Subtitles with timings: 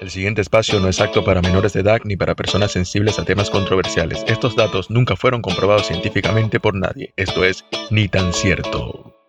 [0.00, 3.24] El siguiente espacio no es apto para menores de edad ni para personas sensibles a
[3.24, 4.24] temas controversiales.
[4.28, 7.12] Estos datos nunca fueron comprobados científicamente por nadie.
[7.16, 9.25] Esto es ni tan cierto.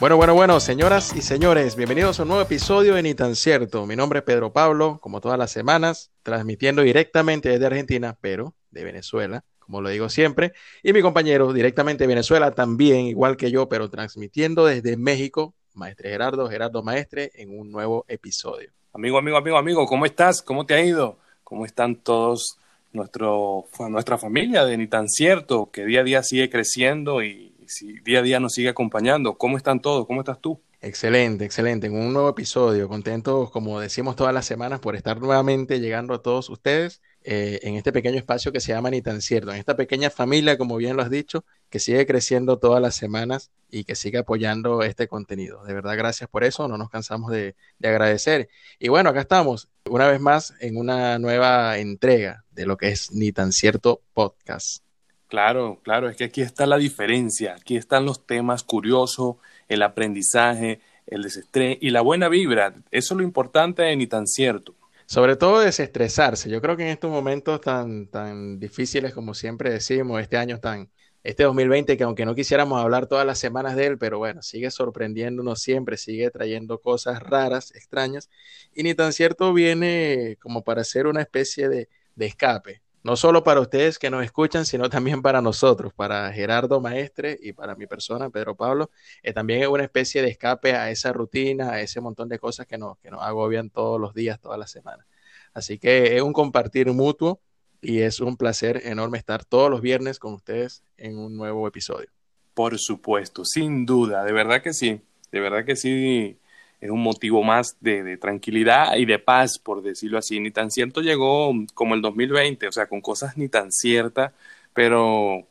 [0.00, 3.84] Bueno, bueno, bueno, señoras y señores, bienvenidos a un nuevo episodio de Ni tan cierto.
[3.84, 8.82] Mi nombre es Pedro Pablo, como todas las semanas, transmitiendo directamente desde Argentina, pero de
[8.84, 13.68] Venezuela, como lo digo siempre, y mi compañero directamente de Venezuela también, igual que yo,
[13.68, 18.70] pero transmitiendo desde México, Maestre Gerardo, Gerardo Maestre, en un nuevo episodio.
[18.94, 20.40] Amigo, amigo, amigo, amigo, ¿cómo estás?
[20.40, 21.18] ¿Cómo te ha ido?
[21.44, 22.56] ¿Cómo están todos
[22.94, 28.00] nuestro, nuestra familia de Ni tan cierto, que día a día sigue creciendo y si
[28.00, 29.38] día a día nos sigue acompañando.
[29.38, 30.06] ¿Cómo están todos?
[30.06, 30.60] ¿Cómo estás tú?
[30.82, 31.86] Excelente, excelente.
[31.86, 36.22] En un nuevo episodio, contentos, como decimos todas las semanas, por estar nuevamente llegando a
[36.22, 39.76] todos ustedes eh, en este pequeño espacio que se llama Ni tan cierto, en esta
[39.76, 43.94] pequeña familia, como bien lo has dicho, que sigue creciendo todas las semanas y que
[43.94, 45.62] sigue apoyando este contenido.
[45.64, 48.48] De verdad, gracias por eso, no nos cansamos de, de agradecer.
[48.78, 53.12] Y bueno, acá estamos, una vez más, en una nueva entrega de lo que es
[53.12, 54.82] Ni tan cierto podcast.
[55.30, 59.36] Claro, claro, es que aquí está la diferencia, aquí están los temas curiosos,
[59.68, 62.74] el aprendizaje, el desestrés y la buena vibra.
[62.90, 64.74] Eso es lo importante ni tan cierto.
[65.06, 66.50] Sobre todo desestresarse.
[66.50, 70.90] Yo creo que en estos momentos tan, tan difíciles como siempre decimos, este año tan,
[71.22, 74.70] este 2020, que aunque no quisiéramos hablar todas las semanas de él, pero bueno, sigue
[74.72, 78.30] sorprendiéndonos siempre, sigue trayendo cosas raras, extrañas,
[78.74, 83.42] y ni tan cierto viene como para ser una especie de, de escape no solo
[83.42, 87.86] para ustedes que nos escuchan, sino también para nosotros, para Gerardo Maestre y para mi
[87.86, 88.90] persona, Pedro Pablo.
[89.22, 92.66] Eh, también es una especie de escape a esa rutina, a ese montón de cosas
[92.66, 95.06] que nos, que nos agobian todos los días, todas las semanas.
[95.54, 97.40] Así que es un compartir mutuo
[97.80, 102.08] y es un placer enorme estar todos los viernes con ustedes en un nuevo episodio.
[102.54, 105.00] Por supuesto, sin duda, de verdad que sí,
[105.32, 106.38] de verdad que sí
[106.80, 110.40] es un motivo más de, tranquilidad y de paz, por decirlo así.
[110.40, 114.32] Ni tan cierto llegó como el 2020, o sea, con cosas ni tan ciertas,
[114.72, 115.46] pero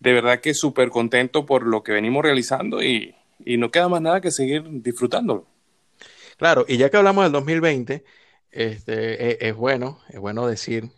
[0.00, 3.14] de verdad que súper contento por lo que venimos realizando y,
[3.46, 5.46] no queda más nada que seguir disfrutándolo.
[6.36, 8.04] Claro, y ya que hablamos del 2020,
[8.50, 10.90] este, es, es bueno, es bueno decir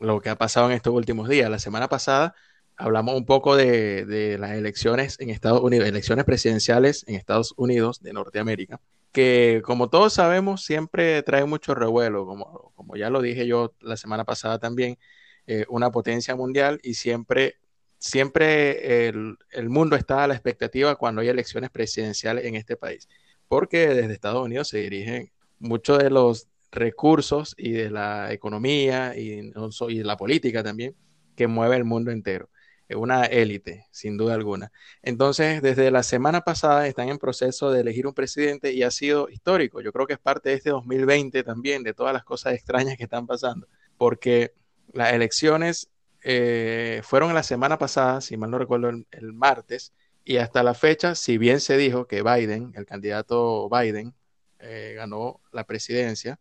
[0.00, 1.50] lo que ha pasado en estos últimos días.
[1.50, 2.34] La semana pasada
[2.76, 8.12] hablamos un poco de, las elecciones en Estados Unidos, elecciones presidenciales en Estados Unidos de
[8.12, 8.80] Norteamérica,
[9.12, 13.96] que como todos sabemos siempre trae mucho revuelo, como, como ya lo dije yo la
[13.96, 14.98] semana pasada también,
[15.46, 17.56] eh, una potencia mundial y siempre,
[17.98, 23.08] siempre el, el, mundo está a la expectativa cuando hay elecciones presidenciales en este país,
[23.46, 29.52] porque desde Estados Unidos se dirigen muchos de los recursos y de la economía y,
[29.88, 30.96] y de la política también
[31.36, 32.48] que mueve el mundo entero
[32.90, 34.72] una élite, sin duda alguna.
[35.02, 39.28] Entonces, desde la semana pasada están en proceso de elegir un presidente y ha sido
[39.28, 39.80] histórico.
[39.80, 43.04] Yo creo que es parte de este 2020 también, de todas las cosas extrañas que
[43.04, 44.52] están pasando, porque
[44.92, 45.88] las elecciones
[46.22, 49.92] eh, fueron la semana pasada, si mal no recuerdo, el, martes,
[50.24, 54.14] y hasta la fecha, si bien se dijo que Biden, el candidato Biden,
[54.58, 56.38] eh, ganó la presidencia,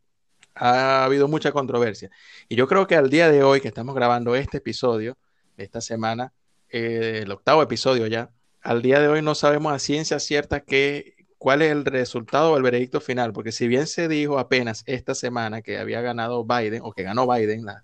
[0.56, 2.10] ha habido mucha controversia.
[2.48, 5.18] Y yo creo que al día de hoy que estamos grabando este episodio,
[5.58, 6.34] esta semana,
[6.70, 8.32] eh, el octavo episodio ya.
[8.62, 12.58] Al día de hoy no sabemos a ciencia cierta qué, cuál es el resultado o
[12.58, 16.82] el veredicto final, porque si bien se dijo apenas esta semana que había ganado Biden
[16.84, 17.84] o que ganó Biden la,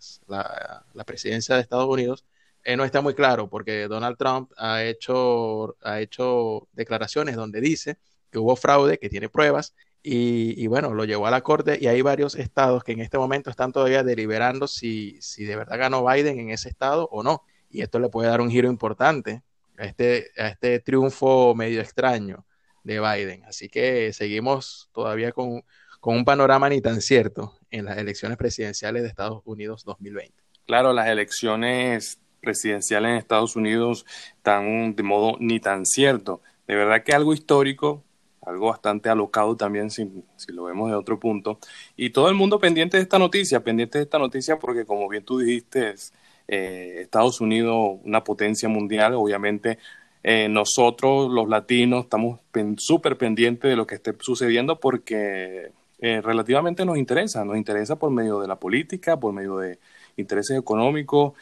[0.94, 2.24] la, presidencia de Estados Unidos,
[2.64, 7.98] eh, no está muy claro, porque Donald Trump ha hecho, ha hecho declaraciones donde dice
[8.32, 11.88] que hubo fraude, que tiene pruebas, y, y, bueno, lo llevó a la corte y
[11.88, 16.06] hay varios estados que en este momento están todavía deliberando si, si de verdad ganó
[16.06, 19.44] Biden en ese estado o no y esto le puede dar un giro importante
[19.78, 22.46] a este, a este triunfo medio extraño
[22.84, 23.44] de Biden.
[23.46, 25.64] Así que seguimos todavía con,
[26.00, 30.34] con un panorama ni tan cierto en las elecciones presidenciales de Estados Unidos 2020.
[30.66, 34.06] Claro, las elecciones presidenciales en Estados Unidos
[34.38, 36.42] están de modo ni tan cierto.
[36.68, 38.04] De verdad que algo histórico,
[38.42, 41.60] algo bastante alocado también si, si, lo vemos de otro punto.
[41.96, 45.24] Y todo el mundo pendiente de esta noticia, pendiente de esta noticia porque como bien
[45.24, 46.14] tú dijiste, es,
[46.52, 49.78] eh, Estados Unidos una potencia mundial, obviamente
[50.24, 52.40] eh, nosotros los latinos estamos
[52.78, 58.10] súper pendientes de lo que esté sucediendo porque eh, relativamente nos interesa, nos interesa por
[58.10, 59.78] medio de la política, por medio de
[60.18, 61.34] intereses económicos,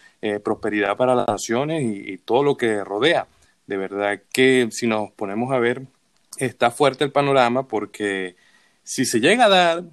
[0.44, 3.28] prosperidad para las naciones y, todo lo que rodea.
[3.66, 5.84] De verdad que si nos ponemos a ver,
[6.38, 8.36] está fuerte el panorama porque
[8.84, 9.84] si se llega a dar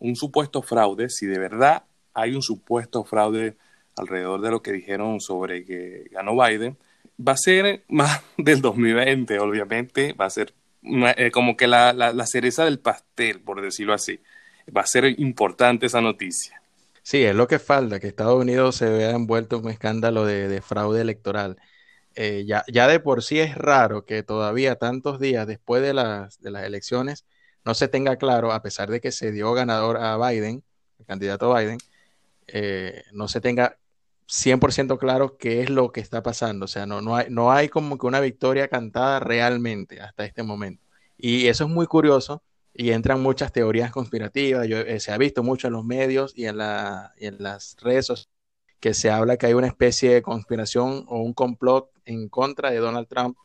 [0.00, 3.56] un supuesto fraude, si de verdad hay un supuesto fraude
[3.96, 6.76] alrededor de lo que dijeron sobre que ganó Biden,
[7.18, 12.26] va a ser más del 2020, obviamente, va a ser eh, como que la, la,
[12.26, 14.20] cereza del pastel, por decirlo así.
[14.74, 16.60] Va a ser importante esa noticia.
[17.02, 20.60] Sí, es lo que falta, que Estados Unidos se vea envuelto en un escándalo de,
[20.62, 21.58] fraude electoral.
[22.14, 26.40] Eh, ya, ya, de por sí es raro que todavía tantos días después de las,
[26.40, 27.24] de las elecciones
[27.64, 30.62] no se tenga claro, a pesar de que se dio ganador a Biden,
[30.98, 31.78] el candidato Biden,
[32.46, 33.78] eh, no se tenga
[34.26, 36.64] 100% claro qué es lo que está pasando.
[36.64, 40.42] O sea, no, no, hay, no hay como que una victoria cantada realmente hasta este
[40.42, 40.82] momento.
[41.16, 42.42] Y eso es muy curioso
[42.74, 44.66] y entran muchas teorías conspirativas.
[44.68, 48.28] Eh, se ha visto mucho en los medios y en, la, en las redes
[48.80, 52.78] que se habla que hay una especie de conspiración o un complot en contra de
[52.78, 53.38] Donald Trump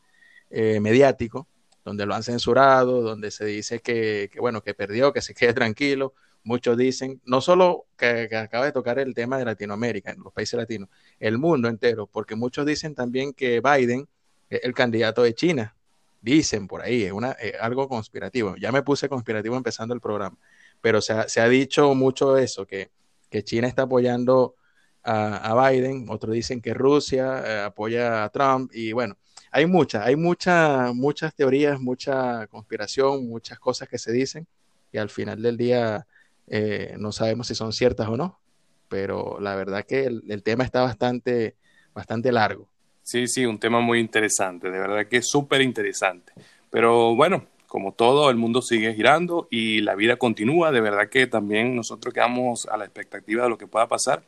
[0.50, 1.48] eh, mediático,
[1.84, 6.12] donde lo han censurado, donde se dice que, bueno, que perdió, que se quede tranquilo,
[6.44, 10.58] muchos dicen, no solo que, acaba de tocar el tema de Latinoamérica, en los países
[10.58, 10.88] latinos,
[11.18, 14.08] el mundo entero, porque muchos dicen también que Biden
[14.48, 15.76] es el candidato de China.
[16.22, 18.54] Dicen por ahí, es una, algo conspirativo.
[18.56, 20.36] Ya me puse conspirativo empezando el programa,
[20.80, 22.90] pero se ha, se ha dicho mucho eso, que,
[23.30, 24.54] que China está apoyando
[25.02, 29.16] a, Biden, otros dicen que Rusia eh, apoya a Trump, y bueno,
[29.50, 34.46] hay muchas, hay muchas, muchas teorías, mucha conspiración, muchas cosas que se dicen,
[34.92, 36.06] y al final del día
[36.50, 38.40] eh, no sabemos si son ciertas o no,
[38.88, 41.54] pero la verdad que el, tema está bastante,
[41.94, 42.68] bastante largo.
[43.02, 46.32] Sí, sí, un tema muy interesante, de verdad que es súper interesante.
[46.68, 50.72] Pero bueno, como todo, el mundo sigue girando y la vida continúa.
[50.72, 54.24] De verdad que también nosotros quedamos a la expectativa de lo que pueda pasar.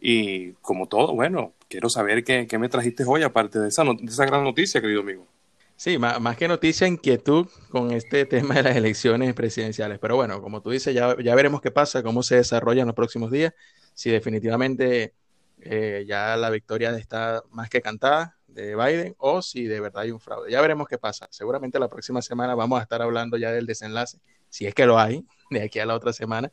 [0.00, 4.06] Y como todo, bueno, quiero saber qué, qué me trajiste hoy, aparte de esa, de
[4.06, 5.26] esa gran noticia, querido amigo.
[5.78, 10.00] Sí, más, que noticia, inquietud con este tema de las elecciones presidenciales.
[10.00, 12.96] Pero bueno, como tú dices, ya, ya veremos qué pasa, cómo se desarrolla en los
[12.96, 13.54] próximos días,
[13.94, 15.14] si definitivamente
[15.60, 20.10] eh, ya la victoria está más que cantada de Biden o si de verdad hay
[20.10, 20.50] un fraude.
[20.50, 21.28] Ya veremos qué pasa.
[21.30, 24.98] Seguramente la próxima semana vamos a estar hablando ya del desenlace, si es que lo
[24.98, 26.50] hay, de aquí a la otra semana,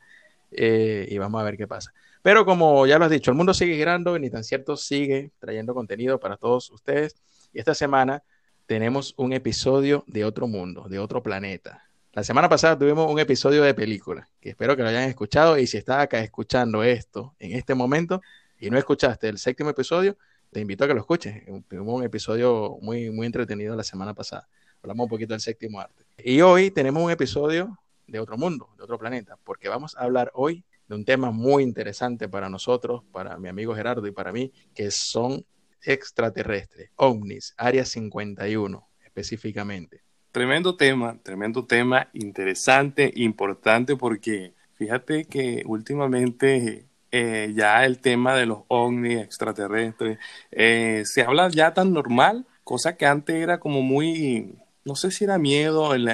[0.52, 1.92] eh, y vamos a ver qué pasa.
[2.22, 5.32] Pero como ya lo has dicho, el mundo sigue girando y ni tan cierto sigue
[5.40, 7.16] trayendo contenido para todos ustedes.
[7.52, 8.22] Y esta semana
[8.66, 11.84] tenemos un episodio de otro mundo, de otro planeta.
[12.14, 15.58] La semana pasada tuvimos un episodio de película, que espero que lo hayan escuchado.
[15.58, 18.22] Y si estás acá escuchando esto en este momento
[18.60, 20.18] y no escuchaste el séptimo episodio,
[20.52, 21.44] te invito a que lo escuches.
[21.68, 24.48] Tuvimos un episodio muy, muy entretenido la semana pasada.
[24.82, 26.06] Hablamos un poquito del séptimo arte.
[26.18, 27.78] Y hoy tenemos un episodio
[28.08, 31.64] de otro mundo, de otro planeta, porque vamos a hablar hoy de un tema muy
[31.64, 35.46] interesante para nosotros, para mi amigo Gerardo y para mí, que son
[35.86, 40.02] extraterrestre, ovnis, área 51 específicamente.
[40.32, 48.46] Tremendo tema, tremendo tema, interesante, importante, porque fíjate que últimamente eh, ya el tema de
[48.46, 50.20] los ovnis extraterrestres
[50.52, 55.24] eh, se habla ya tan normal, cosa que antes era como muy, no sé si
[55.24, 56.10] era miedo en,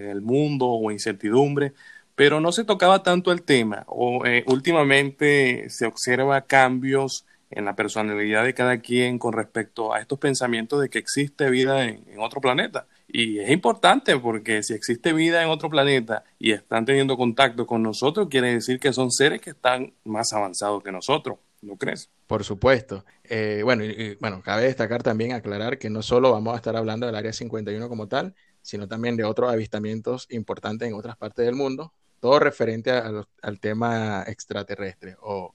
[0.00, 1.72] el mundo o incertidumbre,
[2.16, 3.84] pero no se tocaba tanto el tema.
[3.86, 10.00] O eh, últimamente se observa cambios en la personalidad de cada quien con respecto a
[10.00, 12.86] estos pensamientos de que existe vida en, otro planeta.
[13.08, 17.82] Y es importante porque si existe vida en otro planeta y están teniendo contacto con
[17.82, 21.38] nosotros, quiere decir que son seres que están más avanzados que nosotros.
[21.60, 22.08] ¿No crees?
[22.26, 23.04] Por supuesto.
[23.24, 23.84] Eh, bueno,
[24.20, 27.88] bueno, cabe destacar también, aclarar que no solo vamos a estar hablando del Área 51
[27.88, 32.92] como tal, sino también de otros avistamientos importantes en otras partes del mundo, todo referente
[32.92, 35.54] al tema extraterrestre o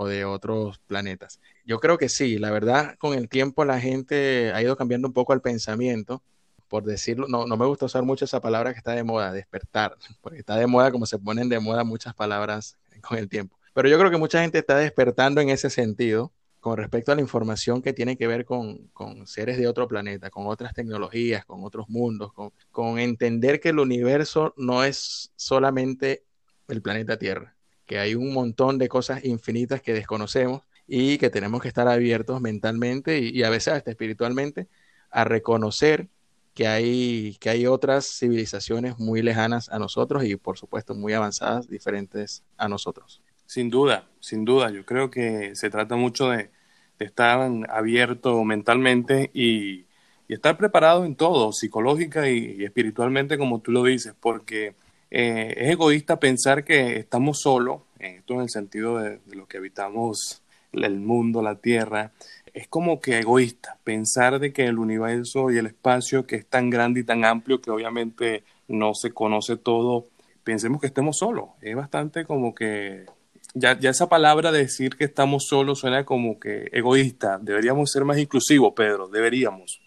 [0.00, 1.40] o de otros planetas.
[1.66, 5.12] Yo creo que sí, la verdad, con el tiempo la gente ha ido cambiando un
[5.12, 6.22] poco el pensamiento,
[6.68, 9.96] por decirlo, no, no me gusta usar mucho esa palabra que está de moda, despertar,
[10.20, 13.58] porque está de moda como se ponen de moda muchas palabras con el tiempo.
[13.74, 17.20] Pero yo creo que mucha gente está despertando en ese sentido con respecto a la
[17.20, 21.64] información que tiene que ver con, con seres de otro planeta, con otras tecnologías, con
[21.64, 26.22] otros mundos, con, con entender que el universo no es solamente
[26.68, 27.57] el planeta Tierra
[27.88, 32.38] que hay un montón de cosas infinitas que desconocemos y que tenemos que estar abiertos
[32.40, 34.68] mentalmente y, a veces hasta espiritualmente
[35.10, 36.06] a reconocer
[36.52, 41.66] que hay, que hay otras civilizaciones muy lejanas a nosotros y por supuesto muy avanzadas,
[41.66, 43.22] diferentes a nosotros.
[43.46, 44.70] Sin duda, sin duda.
[44.70, 46.50] Yo creo que se trata mucho de,
[46.98, 49.86] estar abierto mentalmente y,
[50.28, 54.74] estar preparado en todo, psicológica y espiritualmente, como tú lo dices, porque
[55.10, 60.42] eh, es egoísta pensar que estamos solos, esto en el sentido de, lo que habitamos
[60.72, 62.12] el mundo, la Tierra,
[62.52, 66.70] es como que egoísta pensar de que el universo y el espacio que es tan
[66.70, 70.06] grande y tan amplio que obviamente no se conoce todo,
[70.44, 71.50] pensemos que estemos solos.
[71.62, 73.06] Es bastante como que
[73.54, 77.38] ya, ya esa palabra de decir que estamos solos suena como que egoísta.
[77.40, 79.80] Deberíamos ser más inclusivos, Pedro, deberíamos.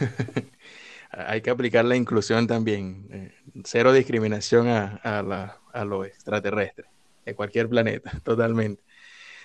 [1.10, 3.32] Hay que aplicar la inclusión también.
[3.64, 6.86] Cero discriminación a, a, la, a lo extraterrestre,
[7.24, 8.82] de cualquier planeta, totalmente.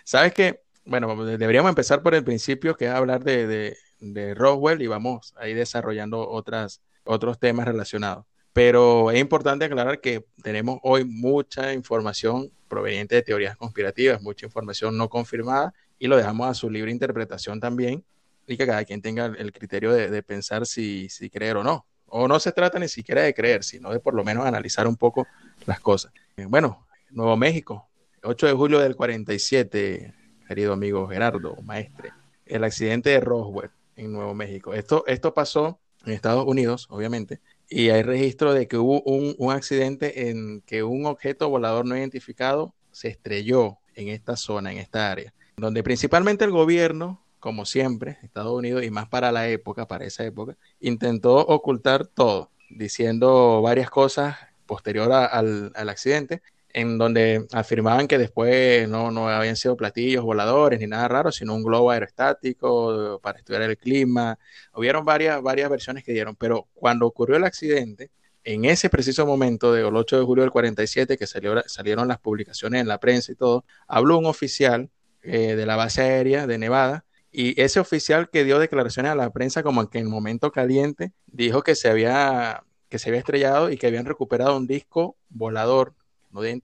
[0.04, 0.62] ¿Sabes qué?
[0.86, 5.34] Bueno, deberíamos empezar por el principio, que es hablar de, de, de Roswell, y vamos
[5.38, 8.26] a ir desarrollando otras, otros temas relacionados.
[8.54, 14.98] Pero es importante aclarar que tenemos hoy mucha información proveniente de teorías conspirativas, mucha información
[14.98, 18.04] no confirmada, y lo dejamos a su libre interpretación también,
[18.48, 21.86] y que cada quien tenga el criterio de, de pensar si, si creer o no.
[22.14, 24.98] O no se trata ni siquiera de creer, sino de por lo menos analizar un
[24.98, 25.28] poco
[25.66, 26.12] las cosas.
[26.36, 27.88] Eh, bueno, Nuevo México,
[28.24, 30.14] 8 de julio del 47,
[30.46, 32.12] querido amigo Gerardo, maestre,
[32.46, 34.74] el accidente de Roswell en Nuevo México.
[34.74, 37.40] Esto, esto pasó en Estados Unidos, obviamente,
[37.70, 41.98] y hay registro de que hubo un, un, accidente en que un objeto volador no
[41.98, 48.20] identificado se estrelló en esta zona, en esta área, donde principalmente el gobierno, como siempre,
[48.24, 53.90] Estados Unidos, y más para la época, para esa época, intentó ocultar todo, diciendo varias
[53.90, 56.42] cosas posterior a, al, accidente,
[56.74, 61.54] en donde afirmaban que después no, no habían sido platillos voladores ni nada raro, sino
[61.56, 64.40] un globo aerostático para estudiar el clima.
[64.74, 68.12] Hubieron varias, varias versiones que dieron, pero cuando ocurrió el accidente,
[68.44, 72.82] en ese preciso momento del 8 de julio del 47, que salió, salieron las publicaciones
[72.82, 74.90] en la prensa y todo, habló un oficial
[75.24, 79.30] eh, de la base aérea de Nevada, y ese oficial que dio declaraciones a la
[79.32, 83.72] prensa como que en el momento caliente dijo que se había que se había estrellado
[83.72, 85.94] y que habían recuperado un disco volador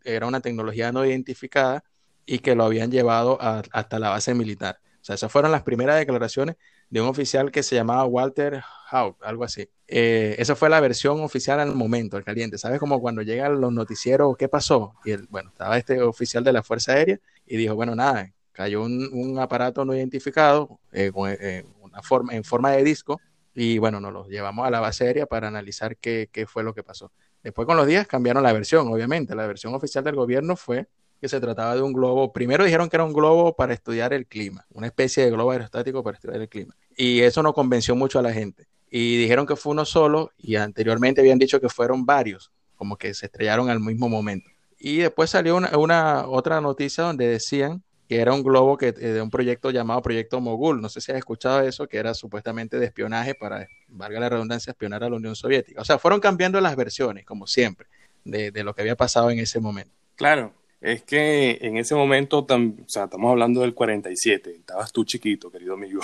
[0.03, 1.83] era una tecnología no identificada
[2.25, 4.79] y que lo habían llevado hasta la base militar.
[5.01, 6.57] O sea, esas fueron las primeras declaraciones
[6.89, 9.69] de un oficial que se llamaba Walter Haut, algo así.
[9.87, 12.57] Eh, esa fue la versión oficial al momento, el caliente.
[12.57, 12.79] ¿Sabes?
[12.79, 14.95] Como cuando llegan los noticieros, ¿qué pasó?
[15.05, 18.81] Y el, bueno, estaba este oficial de la Fuerza Aérea y dijo, bueno, nada, cayó
[18.81, 23.21] un, un aparato no identificado eh, eh, una forma, en forma de disco
[23.53, 26.73] y bueno, nos lo llevamos a la base aérea para analizar qué, qué fue lo
[26.73, 27.11] que pasó.
[27.43, 29.35] Después con los días cambiaron la versión, obviamente.
[29.35, 30.87] La versión oficial del gobierno fue
[31.21, 32.33] que se trataba de un globo.
[32.33, 36.03] Primero dijeron que era un globo para estudiar el clima, una especie de globo aerostático
[36.03, 36.75] para estudiar el clima.
[36.95, 38.67] Y eso no convenció mucho a la gente.
[38.89, 43.13] Y dijeron que fue uno solo y anteriormente habían dicho que fueron varios, como que
[43.13, 44.49] se estrellaron al mismo momento.
[44.79, 48.91] Y después salió una, una otra noticia donde decían que era un globo que, eh,
[48.91, 50.81] de un proyecto llamado Proyecto Mogul.
[50.81, 54.71] No sé si has escuchado eso, que era supuestamente de espionaje para, valga la redundancia,
[54.71, 55.81] espionar a la Unión Soviética.
[55.81, 57.87] O sea, fueron cambiando las versiones, como siempre,
[58.23, 59.93] de, de lo que había pasado en ese momento.
[60.15, 65.03] Claro, es que en ese momento, tam, o sea, estamos hablando del 47, estabas tú
[65.05, 66.01] chiquito, querido amigo.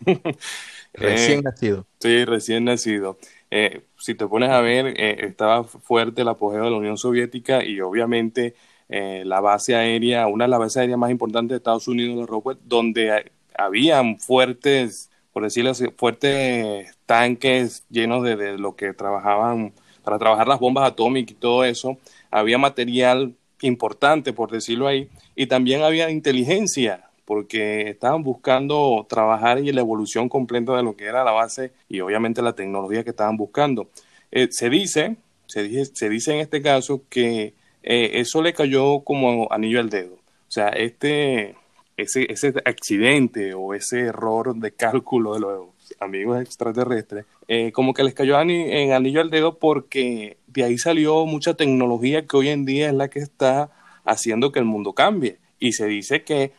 [0.92, 1.86] recién eh, nacido.
[2.00, 3.18] Sí, recién nacido.
[3.50, 7.64] Eh, si te pones a ver, eh, estaba fuerte el apogeo de la Unión Soviética
[7.64, 8.54] y obviamente
[8.88, 12.26] eh, la base aérea, una de las bases aéreas más importantes de Estados Unidos, de
[12.26, 19.72] Rockwell, donde habían fuertes, por decirlo así, fuertes tanques llenos de, lo que trabajaban
[20.02, 21.96] para trabajar las bombas atómicas y todo eso.
[22.30, 29.74] Había material importante, por decirlo ahí, y también había inteligencia, porque estaban buscando trabajar en
[29.74, 33.38] la evolución completa de lo que era la base y obviamente la tecnología que estaban
[33.38, 33.88] buscando.
[34.30, 39.00] Eh, se dice, se dice, se dice en este caso que eh, eso le cayó
[39.00, 40.14] como anillo al dedo.
[40.14, 41.54] O sea, este,
[41.98, 45.66] ese, ese accidente o ese error de cálculo de los
[46.00, 51.26] amigos extraterrestres, eh, como que les cayó en anillo al dedo porque de ahí salió
[51.26, 53.70] mucha tecnología que hoy en día es la que está
[54.04, 55.38] haciendo que el mundo cambie.
[55.58, 56.52] Y se dice que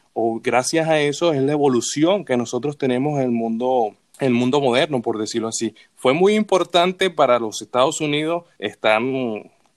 [0.43, 5.01] gracias a eso es la evolución que nosotros tenemos en el mundo el mundo moderno,
[5.01, 5.75] por decirlo así.
[5.95, 9.01] Fue muy importante para los Estados Unidos estar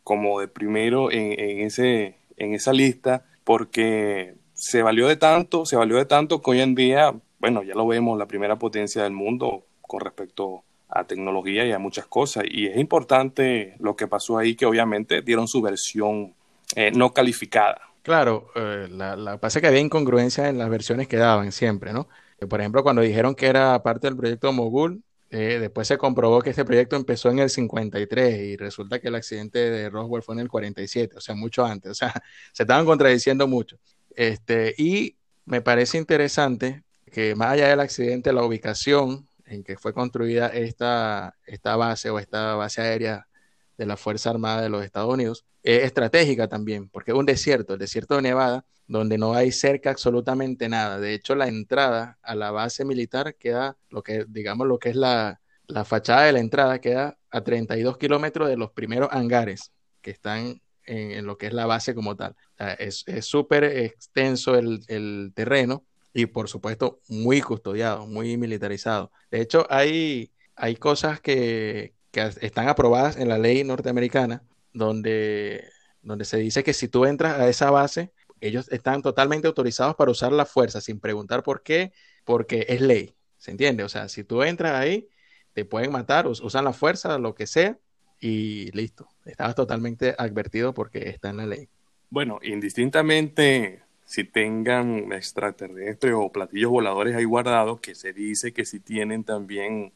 [0.09, 5.99] como de primero en, ese, en esa lista porque se valió de tanto, se valió
[5.99, 9.67] de tanto que hoy en día, bueno, ya lo vemos, la primera potencia del mundo
[9.83, 12.45] con respecto a tecnología y a muchas cosas.
[12.51, 16.33] Y es importante lo que pasó ahí, que obviamente dieron su versión
[16.75, 17.79] eh, no calificada.
[18.01, 22.09] Claro, eh, la, la pasa que había incongruencia en las versiones que daban siempre, ¿no?
[22.49, 26.51] Por ejemplo, cuando dijeron que era parte del proyecto Mogul, eh, después se comprobó que
[26.51, 30.41] este proyecto empezó en el 53 y resulta que el accidente de Roswell fue en
[30.41, 31.91] el 47, o sea, mucho antes.
[31.91, 32.13] O sea,
[32.53, 33.79] se estaban contradiciendo mucho.
[34.17, 36.83] Este, y me parece interesante
[37.13, 42.19] que más allá del accidente, la ubicación en que fue construida esta, esta base o
[42.19, 43.29] esta base aérea
[43.77, 47.75] de la Fuerza Armada de los Estados Unidos es estratégica también, porque es un desierto,
[47.75, 50.99] el desierto de Nevada, donde no hay cerca absolutamente nada.
[50.99, 54.97] De hecho, la entrada a la base militar queda, lo que digamos, lo que es
[54.97, 60.11] la, la fachada de la entrada queda a 32 kilómetros de los primeros hangares que
[60.11, 62.35] están en, lo que es la base como tal.
[62.79, 69.13] es súper extenso el, el terreno y por supuesto muy custodiado, muy militarizado.
[69.31, 74.43] De hecho, hay, hay cosas que, que están aprobadas en la ley norteamericana
[74.73, 75.65] donde,
[76.03, 80.11] donde se dice que si tú entras a esa base, ellos están totalmente autorizados para
[80.11, 81.93] usar la fuerza sin preguntar por qué,
[82.25, 83.85] porque es ley, ¿se entiende?
[83.85, 85.09] O sea, si tú entras ahí,
[85.53, 87.79] te pueden matar, usan la fuerza, lo que sea,
[88.21, 89.09] y listo.
[89.25, 91.69] Estabas totalmente advertido porque está en la ley.
[92.11, 98.81] Bueno, indistintamente si tengan extraterrestres o platillos voladores ahí guardados, que se dice que si
[98.81, 99.93] tienen también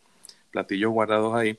[0.50, 1.58] platillos guardados ahí,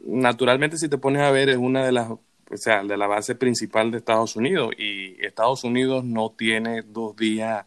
[0.00, 2.10] naturalmente si te pones a ver es una de las
[2.50, 7.16] o sea, de la base principal de Estados Unidos y Estados Unidos no tiene dos
[7.16, 7.64] días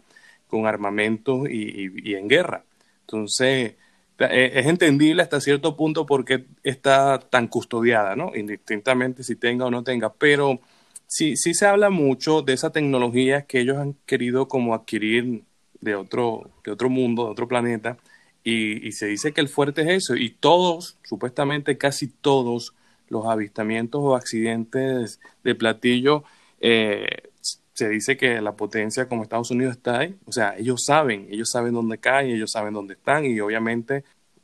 [0.48, 2.64] con armamento y, en guerra.
[3.02, 3.76] Entonces,
[4.18, 8.36] es entendible hasta cierto punto por qué está tan custodiada, ¿no?
[8.36, 10.60] Indistintamente si tenga o no tenga, pero
[11.06, 15.44] sí, sí se habla mucho de esa tecnología que ellos han querido como adquirir
[15.82, 17.98] de otro, de otro mundo, de otro planeta,
[18.44, 22.74] y se dice que el fuerte es eso, y todos, supuestamente casi todos,
[23.10, 26.24] los avistamientos o accidentes de platillo,
[26.60, 27.06] eh,
[27.74, 30.18] se dice que la potencia como Estados Unidos está ahí.
[30.26, 34.04] O sea, ellos saben, ellos saben dónde caen, ellos saben dónde están y obviamente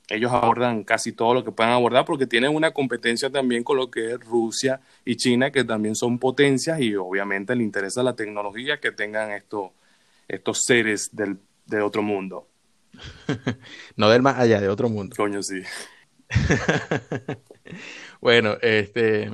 [0.10, 3.90] ellos abordan casi todo lo que puedan abordar porque tienen una competencia también con lo
[3.90, 8.80] que es Rusia y China, que también son potencias y obviamente les interesa la tecnología
[8.80, 9.72] que tengan estos,
[10.28, 12.48] estos seres del, de otro mundo.
[13.96, 15.16] no del más allá, de otro mundo.
[15.16, 15.64] Coño, sí.
[18.24, 19.30] Bueno, este,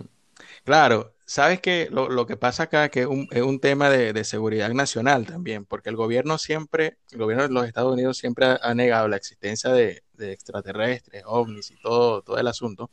[0.63, 4.72] claro, sabes que lo, que pasa acá que es un, es un tema de, seguridad
[4.74, 9.08] nacional también, porque el gobierno siempre, el gobierno de los Estados Unidos siempre ha, negado
[9.08, 12.89] la existencia de, extraterrestres, ovnis y todo, todo el asunto,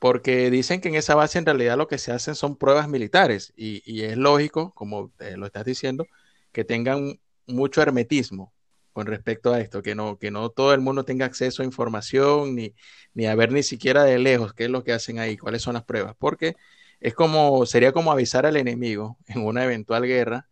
[0.00, 3.52] porque dicen que en esa base en realidad lo que se hacen son pruebas militares
[3.56, 6.06] y, y es lógico, como lo estás diciendo,
[6.52, 8.54] que tengan mucho hermetismo,
[8.92, 12.54] con respecto a esto, que no, que no todo el mundo tenga acceso a información,
[12.54, 12.74] ni,
[13.14, 15.74] ni a ver ni siquiera de lejos qué es lo que hacen ahí, cuáles son
[15.74, 16.56] las pruebas, porque
[17.00, 20.48] es como, sería como avisar al enemigo en una eventual guerra,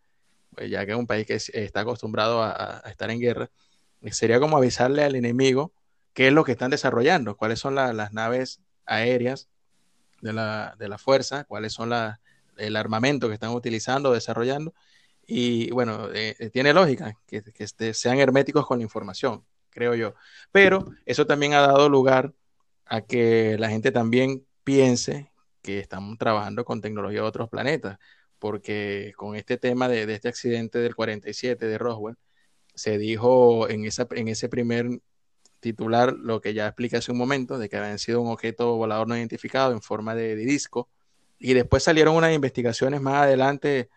[0.54, 3.50] pues ya que es un país que está acostumbrado a, estar en guerra,
[4.10, 5.72] sería como avisarle al enemigo
[6.14, 9.48] qué es lo que están desarrollando, cuáles son las naves aéreas
[10.20, 11.92] de la, de la fuerza, cuáles son
[12.56, 14.74] el armamento que están utilizando o desarrollando,
[15.30, 20.14] y bueno, eh, eh, tiene lógica que, este, sean herméticos con la información, creo yo.
[20.52, 22.32] Pero eso también ha dado lugar
[22.86, 27.98] a que la gente también piense que estamos trabajando con tecnología de otros planetas,
[28.38, 32.16] porque con este tema de, este accidente del 47 de Roswell,
[32.74, 34.88] se dijo en, esa, en ese primer
[35.60, 39.08] titular lo que ya expliqué hace un momento, de que habían sido un objeto volador
[39.08, 40.88] no identificado en forma de disco,
[41.38, 43.90] y después salieron unas investigaciones más adelante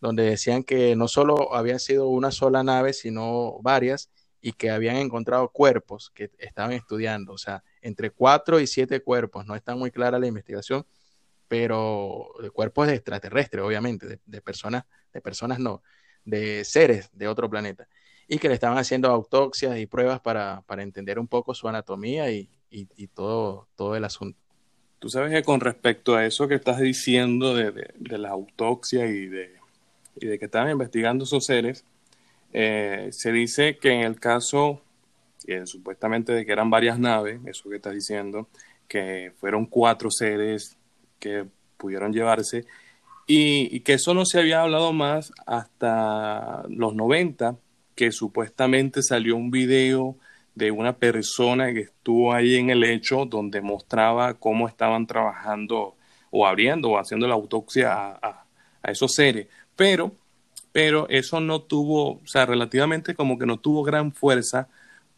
[0.00, 4.96] donde decían que no solo había sido una sola nave, sino varias, y que habían
[4.96, 9.90] encontrado cuerpos que estaban estudiando, o sea, entre cuatro y siete cuerpos, no está muy
[9.90, 10.86] clara la investigación,
[11.48, 15.82] pero de cuerpos de extraterrestres, obviamente, de, personas, de personas no,
[16.24, 17.88] de seres de otro planeta,
[18.28, 22.48] y que le estaban haciendo autopsias y pruebas para, entender un poco su anatomía y,
[23.14, 24.38] todo, todo el asunto.
[25.00, 29.26] Tú sabes que con respecto a eso que estás diciendo de, de la autopsia y
[29.26, 29.57] de
[30.20, 31.84] y de que estaban investigando esos seres,
[32.52, 34.82] eh, se dice que en el caso,
[35.46, 38.48] eh, supuestamente de que eran varias naves, eso que estás diciendo,
[38.86, 40.76] que fueron cuatro seres
[41.18, 41.44] que
[41.76, 42.64] pudieron llevarse,
[43.26, 47.56] y, que eso no se había hablado más hasta los 90,
[47.94, 50.16] que supuestamente salió un video
[50.54, 55.94] de una persona que estuvo ahí en el hecho donde mostraba cómo estaban trabajando
[56.30, 58.44] o abriendo o haciendo la autopsia a
[58.90, 59.46] esos seres
[59.78, 60.12] pero,
[60.72, 64.68] pero eso no tuvo, o sea, relativamente como que no tuvo gran fuerza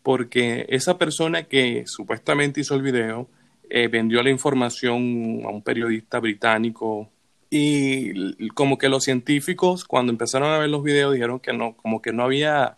[0.02, 3.26] porque esa persona que supuestamente hizo el video
[3.70, 7.08] eh, vendió la información a un periodista británico
[7.48, 12.02] y como que los científicos cuando empezaron a ver los videos dijeron que no, como
[12.02, 12.76] que no había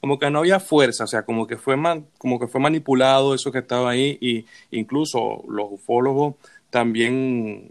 [0.00, 1.76] como que no había fuerza, o sea, como que fue
[2.18, 6.34] como que fue manipulado eso que estaba ahí y incluso los ufólogos
[6.70, 7.70] también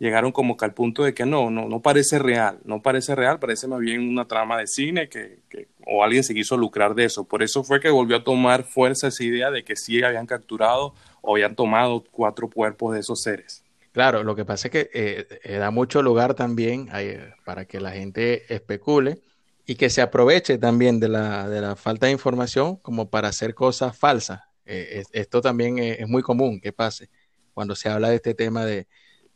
[0.00, 3.38] llegaron como que al punto de que no, no, no parece real, no parece real,
[3.38, 5.40] parece más bien una trama de cine que,
[5.86, 7.24] o alguien se quiso lucrar de eso.
[7.24, 10.94] Por eso fue que volvió a tomar fuerza esa idea de que sí habían capturado
[11.20, 13.62] o habían tomado cuatro cuerpos de esos seres.
[13.92, 17.78] Claro, lo que pasa es que eh, eh, da mucho lugar también eh, para que
[17.78, 19.20] la gente especule
[19.66, 23.54] y que se aproveche también de la, de la falta de información como para hacer
[23.54, 24.40] cosas falsas.
[24.64, 27.10] esto también es muy común que pase
[27.52, 28.86] cuando se habla de este tema de,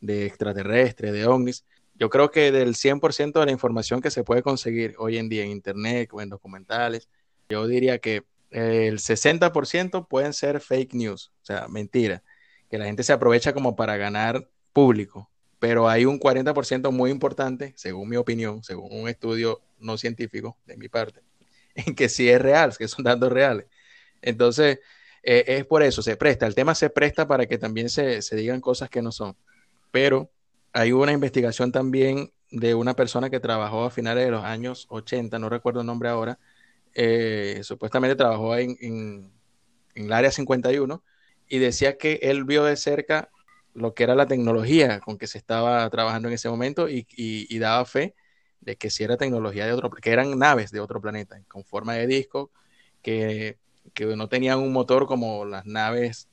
[0.05, 1.65] de extraterrestres, de ovnis,
[1.97, 5.43] yo creo que del 100% de la información que se puede conseguir hoy en día
[5.43, 7.09] en Internet o en documentales,
[7.49, 12.23] yo diría que el 60% pueden ser fake news, o sea, mentira,
[12.69, 17.73] que la gente se aprovecha como para ganar público, pero hay un 40% muy importante,
[17.77, 21.21] según mi opinión, según un estudio no científico de mi parte,
[21.75, 23.67] en que sí es real, que son datos reales.
[24.21, 24.79] Entonces,
[25.23, 28.59] eh, es por eso, se presta, el tema se presta para que también se digan
[28.59, 29.37] cosas que no son,
[29.91, 30.29] pero
[30.73, 35.39] hay una investigación también de una persona que trabajó a finales de los años 80,
[35.39, 36.39] no recuerdo el nombre ahora,
[36.93, 39.31] eh, supuestamente trabajó en, en,
[39.95, 41.03] el área 51
[41.47, 43.29] y decía que él vio de cerca
[43.73, 47.59] lo que era la tecnología con que se estaba trabajando en ese momento y, y,
[47.59, 48.15] daba fe
[48.61, 51.93] de que si era tecnología de otro, que eran naves de otro planeta, con forma
[51.95, 52.51] de disco,
[53.01, 53.57] que,
[53.93, 56.29] que no tenían un motor como las naves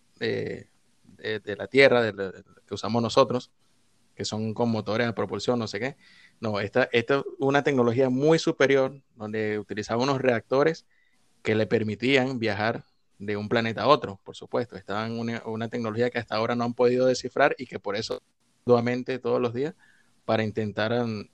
[1.23, 2.13] de, de, la Tierra,
[2.67, 3.51] que usamos nosotros,
[4.15, 5.97] que son con motores a propulsión, no sé qué.
[6.41, 7.07] No, esta, es
[7.39, 10.87] una tecnología muy superior donde utilizaba unos reactores
[11.43, 12.85] que le permitían viajar
[13.19, 14.77] de un planeta a otro, por supuesto.
[14.77, 17.97] Estaba en una, una, tecnología que hasta ahora no han podido descifrar y que por
[17.97, 18.23] eso
[18.67, 19.75] nuevamente todos los días
[20.25, 21.25] para intentar um,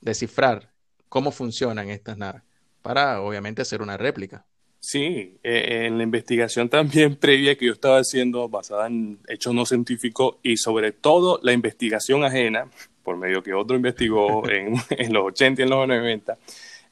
[0.00, 0.72] descifrar
[1.08, 2.42] cómo funcionan estas naves,
[2.82, 4.46] para obviamente hacer una réplica.
[4.80, 9.66] Sí, eh, en la investigación también previa que yo estaba haciendo, basada en hechos no
[9.66, 12.70] científicos y sobre todo la investigación ajena,
[13.02, 16.38] por medio que otro investigó en, en los 80 y en los 90,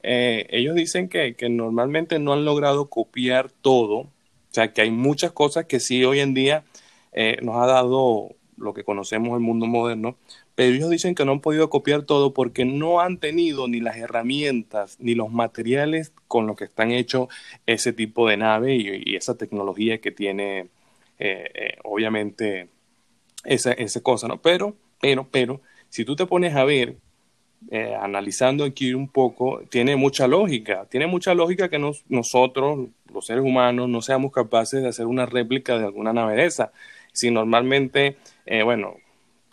[0.02, 4.08] eh, ellos dicen que, que, normalmente no han logrado copiar todo, o
[4.50, 6.64] sea, que hay muchas cosas que sí hoy en día
[7.12, 10.16] eh, nos ha dado lo que conocemos el mundo moderno,
[10.56, 13.98] pero ellos dicen que no han podido copiar todo porque no han tenido ni las
[13.98, 17.28] herramientas ni los materiales con los que están hechos
[17.66, 20.60] ese tipo de nave y, esa tecnología que tiene,
[21.18, 22.68] eh, eh, obviamente,
[23.44, 24.40] esa, esa, cosa, ¿no?
[24.40, 26.96] Pero, pero, pero, si tú te pones a ver,
[27.70, 33.26] eh, analizando aquí un poco, tiene mucha lógica, tiene mucha lógica que nos, nosotros, los
[33.26, 36.72] seres humanos, no seamos capaces de hacer una réplica de alguna nave de esa.
[37.12, 38.16] Si normalmente,
[38.64, 38.96] bueno,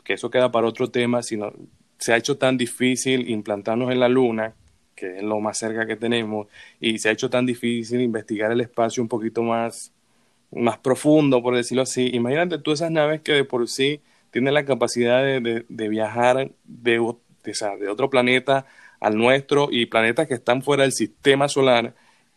[0.04, 1.54] que eso queda para otro tema, sino
[1.98, 4.54] se ha hecho tan difícil implantarnos en la Luna,
[4.96, 6.48] que es lo más cerca que tenemos,
[6.80, 9.92] y se ha hecho tan difícil investigar el espacio un poquito más,
[10.52, 12.10] más profundo, por decirlo así.
[12.14, 17.20] Imagínate tú esas naves que de por sí tienen la capacidad de, viajar de, o
[17.54, 18.66] sea, de otro planeta
[19.00, 21.94] al nuestro y planetas que están fuera del sistema solar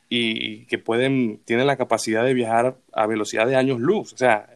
[0.09, 4.12] y que pueden, tienen la capacidad de viajar a velocidad de años luz.
[4.12, 4.48] O sea,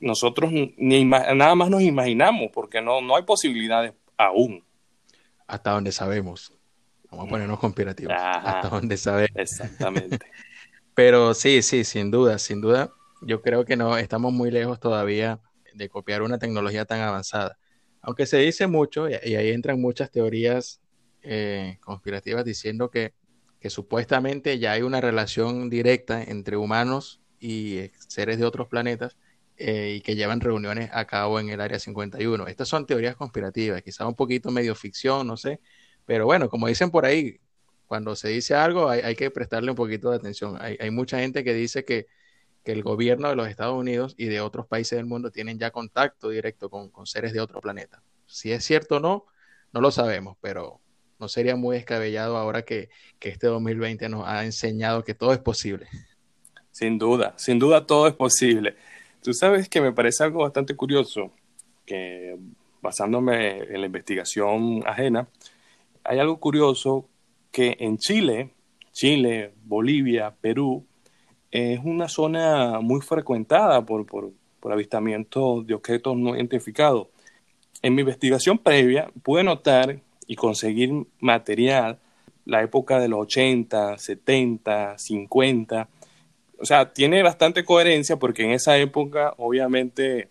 [0.00, 4.64] nosotros ni nada más nos imaginamos, porque no, no hay posibilidades aún.
[5.46, 6.52] Hasta donde sabemos.
[7.10, 8.14] Vamos a ponernos conspirativos.
[8.16, 9.30] Hasta donde sabemos.
[9.34, 10.18] Exactamente.
[10.94, 12.90] Pero sí, sí, sin duda, sin duda.
[13.22, 15.40] Yo creo que no estamos muy lejos todavía
[15.74, 17.56] de copiar una tecnología tan avanzada.
[18.02, 20.80] Aunque se dice mucho, y, ahí entran muchas teorías
[21.22, 23.14] eh, conspirativas diciendo que,
[23.60, 29.16] que supuestamente ya hay una relación directa entre humanos y seres de otros planetas
[29.58, 32.46] eh, y que llevan reuniones a cabo en el Área 51.
[32.46, 35.60] Estas son teorías conspirativas, quizás un poquito medio ficción, no sé,
[36.06, 37.40] pero bueno, como dicen por ahí,
[37.86, 40.56] cuando se dice algo hay, hay que prestarle un poquito de atención.
[40.60, 42.06] Hay, hay mucha gente que dice que,
[42.62, 45.70] que, el gobierno de los Estados Unidos y de otros países del mundo tienen ya
[45.70, 48.02] contacto directo con, con seres de otro planeta.
[48.26, 49.26] Si es cierto o no,
[49.72, 50.80] no lo sabemos, pero
[51.18, 55.40] no sería muy descabellado ahora que, que este 2020 nos ha enseñado que todo es
[55.40, 55.88] posible.
[56.70, 58.76] Sin duda, sin duda todo es posible.
[59.22, 61.32] Tú sabes que me parece algo bastante curioso,
[61.84, 62.36] que
[62.80, 65.28] basándome en la investigación ajena,
[66.04, 67.08] hay algo curioso
[67.50, 68.50] que en Chile,
[68.92, 70.86] Chile, Bolivia, Perú,
[71.50, 77.08] es una zona muy frecuentada por, por, por avistamientos de objetos no identificados.
[77.82, 81.98] En mi investigación previa pude notar y conseguir material
[82.44, 85.88] la época de los 80, 70, 50,
[86.58, 90.28] o sea, tiene bastante coherencia porque en esa época obviamente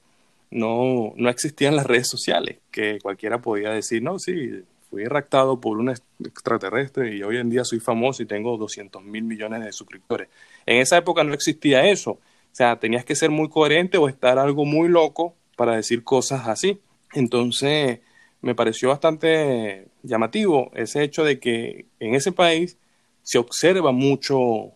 [0.52, 5.78] no, no existían las redes sociales, que cualquiera podía decir, no, sí, fui raptado por
[5.78, 10.30] un extraterrestre y hoy en día soy famoso y tengo 200 mil millones de suscriptores.
[10.66, 12.12] En esa época no existía eso.
[12.12, 16.48] O sea, tenías que ser muy coherente o estar algo muy loco para decir cosas
[16.48, 16.80] así.
[17.14, 18.00] Entonces,
[18.42, 22.78] me pareció bastante llamativo ese hecho de que en ese país
[23.24, 24.72] se observa mucho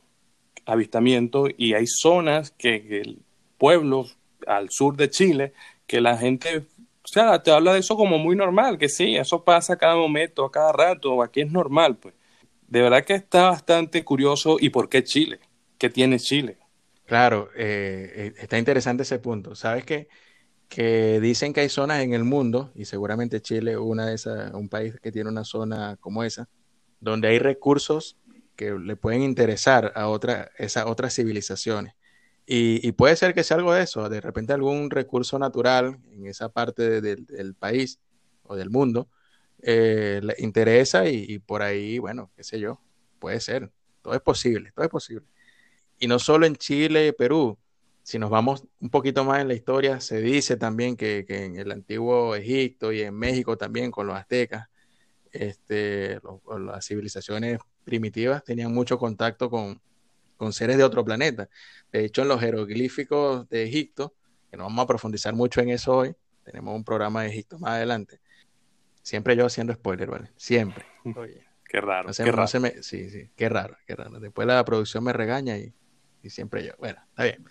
[0.66, 3.18] avistamientos y hay zonas que,
[3.58, 5.54] pueblos al sur de Chile
[5.86, 6.64] que la gente
[7.04, 9.96] o sea, te habla de eso como muy normal, que sí, eso pasa a cada
[9.96, 12.14] momento, a cada rato, aquí es normal, pues.
[12.68, 14.58] De verdad que está bastante curioso.
[14.60, 15.40] ¿Y por qué Chile?
[15.80, 16.58] ¿Qué tiene Chile?
[17.06, 19.56] Claro, eh, eh está interesante ese punto.
[19.56, 20.08] Sabes que
[20.72, 23.76] que dicen que hay zonas en el mundo, y seguramente Chile
[24.14, 26.48] esas, un país que tiene una zona como esa,
[27.02, 28.16] donde hay recursos
[28.62, 31.96] que le pueden interesar a otra, esas otras civilizaciones.
[32.46, 36.50] Y, puede ser que sea algo de eso, de repente algún recurso natural en esa
[36.50, 38.00] parte del país
[38.44, 39.08] o del mundo
[39.64, 42.80] eh, le interesa y, por ahí, bueno, qué sé yo,
[43.20, 43.72] puede ser,
[44.04, 45.26] todo es posible, todo es posible.
[45.98, 47.58] Y no solo en Chile y Perú,
[48.04, 51.72] si nos vamos un poquito más en la historia, se dice también que, en el
[51.72, 54.68] antiguo Egipto y en México también con los aztecas,
[55.32, 56.20] este,
[56.60, 59.82] las civilizaciones primitivas tenían mucho contacto con,
[60.38, 61.50] con seres de otro planeta.
[61.92, 64.14] De hecho, en los jeroglíficos de Egipto,
[64.50, 67.72] que no vamos a profundizar mucho en eso hoy, tenemos un programa de Egipto más
[67.72, 68.20] adelante.
[69.02, 70.32] Siempre yo haciendo spoiler, ¿vale?
[70.38, 70.86] Siempre.
[71.16, 72.10] Oye, qué raro.
[72.10, 72.48] No qué raro.
[72.48, 74.20] sí, sí, qué raro, qué raro.
[74.20, 75.74] Después la producción me regaña y,
[76.22, 76.74] y siempre yo.
[76.78, 77.46] Bueno, está bien.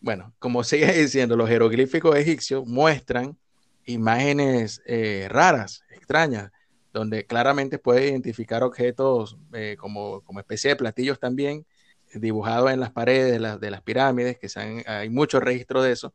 [0.00, 3.38] Bueno, como sigue diciendo, los jeroglíficos egipcios muestran
[3.86, 6.50] imágenes eh, raras, extrañas,
[6.94, 11.66] donde claramente puede identificar objetos eh, como, como especie de platillos también,
[12.14, 14.48] dibujados en las paredes de, las pirámides, que
[14.86, 16.14] hay muchos registros de eso,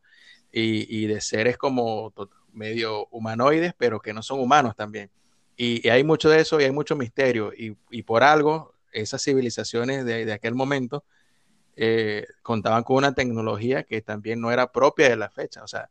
[0.50, 2.12] y, de seres como
[2.52, 5.10] medio humanoides, pero que no son humanos también.
[5.54, 7.52] Y, hay mucho de eso y hay mucho misterio.
[7.54, 11.04] Y, por algo, esas civilizaciones de, aquel momento
[11.76, 15.62] eh, contaban con una tecnología que también no era propia de la fecha.
[15.62, 15.90] O sea,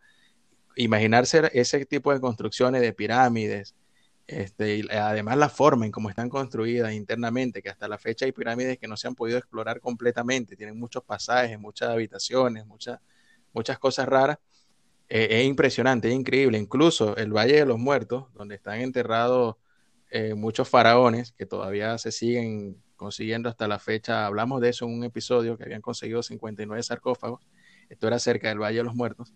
[0.76, 3.76] imaginarse ese tipo de construcciones de pirámides,
[4.30, 8.32] este, y además la forma en cómo están construidas internamente, que hasta la fecha hay
[8.32, 13.00] pirámides que no se han podido explorar completamente, tienen muchos pasajes, muchas habitaciones, muchas,
[13.54, 14.38] muchas cosas raras.
[15.10, 16.60] Eh, es impresionante, es increíble.
[16.60, 19.56] Incluso el Valle de los Muertos, donde están enterrados
[20.12, 24.28] eh, muchos faraones que todavía se siguen consiguiendo hasta la fecha.
[24.28, 27.48] Hablamos de eso en un episodio que habían conseguido 59 sarcófagos.
[27.90, 29.34] Esto era cerca del Valle de los Muertos,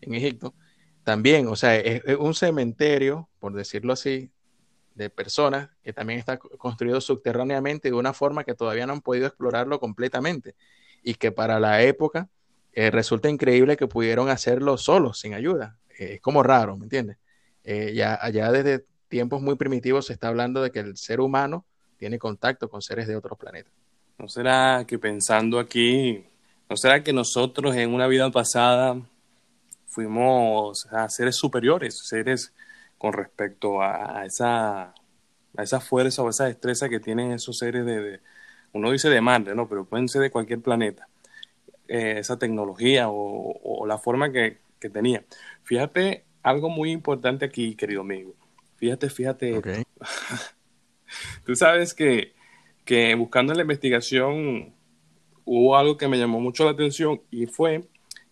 [0.00, 0.54] en Egipto
[1.04, 4.30] también, o sea, es, un cementerio, por decirlo así,
[4.94, 9.26] de personas que también está construido subterráneamente de una forma que todavía no han podido
[9.26, 10.54] explorarlo completamente
[11.02, 12.28] y que para la época
[12.72, 15.78] eh, resulta increíble que pudieron hacerlo solos, sin ayuda.
[15.98, 17.16] Eh, es como raro, ¿me entiendes?
[17.64, 21.64] Eh, ya allá desde tiempos muy primitivos se está hablando de que el ser humano
[21.96, 23.72] tiene contacto con seres de otros planetas.
[24.18, 26.24] ¿No será que pensando aquí,
[26.68, 29.00] no será que nosotros en una vida pasada
[29.90, 32.54] fuimos a seres superiores, seres
[32.96, 34.94] con respecto a, esa,
[35.56, 38.20] a esa fuerza o esa destreza que tienen esos seres de,
[38.72, 39.68] uno dice de Marte, ¿no?
[39.68, 41.08] Pero pueden ser de cualquier planeta.
[41.88, 44.58] Eh, esa tecnología o, la forma que,
[44.92, 45.24] tenía.
[45.64, 48.34] Fíjate algo muy importante aquí, querido amigo.
[48.76, 49.60] Fíjate, fíjate.
[51.44, 52.32] Tú sabes que,
[52.84, 54.72] que buscando en la investigación
[55.44, 57.88] hubo algo que me llamó mucho la atención y fue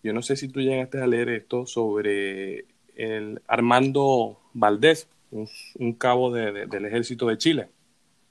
[0.08, 2.64] yo no sé si tú llegaste a leer esto sobre
[2.96, 7.68] el Armando Valdés, un, cabo del ejército de Chile.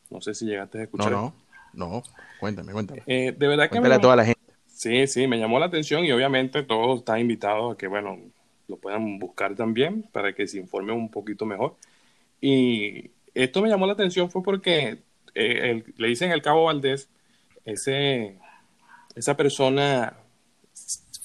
[0.09, 1.11] No sé si llegaste a escuchar.
[1.11, 1.35] No,
[1.73, 2.03] no, no.
[2.39, 3.03] Cuéntame, cuéntame.
[3.05, 4.41] Eh, de verdad que me, a toda la gente.
[4.65, 8.17] Sí, sí, me llamó la atención y obviamente todos están invitados a que, bueno,
[8.67, 11.75] lo puedan buscar también para que se informen un poquito mejor.
[12.41, 14.97] Y esto me llamó la atención fue porque
[15.35, 17.07] eh, le dicen el cabo Valdés,
[17.65, 18.39] ese,
[19.13, 20.17] esa persona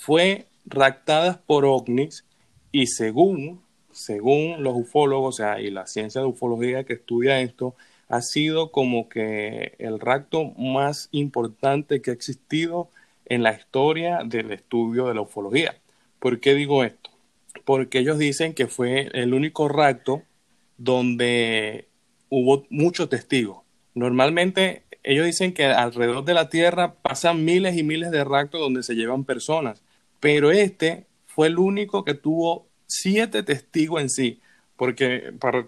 [0.02, 2.24] fue raptada por ovnis
[2.72, 3.62] y según,
[3.92, 7.76] según los ufólogos o sea, y la ciencia de ufología que estudia esto,
[8.08, 12.90] ha sido como que el rapto más importante que ha existido
[13.26, 15.76] en la historia del estudio de la ufología.
[16.18, 17.10] ¿Por qué digo esto?
[17.64, 20.22] Porque ellos dicen que fue el único rapto
[20.78, 21.86] donde
[22.28, 23.58] hubo muchos testigos.
[23.94, 28.82] Normalmente ellos dicen que alrededor de la Tierra pasan miles y miles de raptos donde
[28.82, 29.81] se llevan personas
[30.22, 34.40] pero este fue el único que tuvo siete testigos en sí.
[34.76, 35.66] Porque para,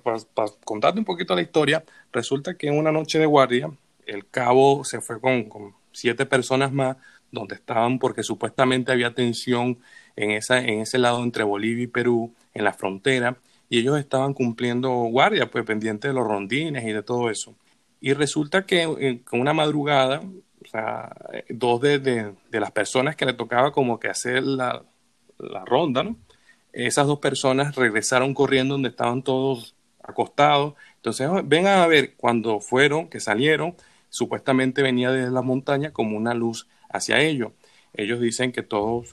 [0.64, 3.68] contarte un poquito la historia, resulta que en una noche de guardia,
[4.06, 6.96] el cabo se fue con, siete personas más,
[7.32, 9.80] donde estaban porque supuestamente había tensión
[10.14, 13.36] en, esa, en ese lado entre Bolivia y Perú, en la frontera,
[13.68, 17.56] y ellos estaban cumpliendo guardia, pues pendientes de los rondines y de todo eso.
[18.00, 20.22] Y resulta que eh, con una madrugada
[20.64, 21.14] o sea,
[21.48, 24.82] dos de, las personas que le tocaba como que hacer la,
[25.66, 26.16] ronda, ¿no?
[26.72, 30.74] Esas dos personas regresaron corriendo donde estaban todos acostados.
[30.96, 33.76] Entonces, ven a ver, cuando fueron, que salieron,
[34.08, 37.52] supuestamente venía desde la montaña como una luz hacia ellos.
[37.92, 39.12] Ellos dicen que todos,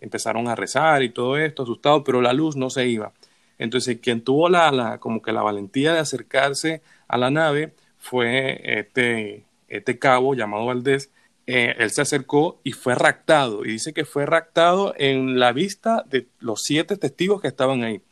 [0.00, 3.12] empezaron a rezar y todo esto, asustados, pero la luz no se iba.
[3.58, 8.60] Entonces, quien tuvo la, la, como que la valentía de acercarse a la nave fue
[8.80, 9.44] este
[9.76, 11.10] este cabo llamado Valdés,
[11.46, 13.64] eh, él se acercó y fue raptado.
[13.64, 18.02] Y dice que fue raptado en la vista de los siete testigos que estaban ahí.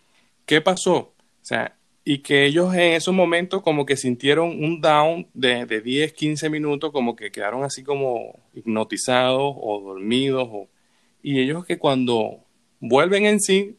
[0.46, 0.96] ¿Qué pasó?
[0.96, 5.80] O sea, y que ellos en esos momentos como que sintieron un down de, de
[5.80, 10.48] 10, 15 minutos, como que quedaron así como hipnotizados o dormidos.
[10.50, 10.68] O,
[11.22, 12.44] y ellos que cuando
[12.80, 13.76] vuelven en sí,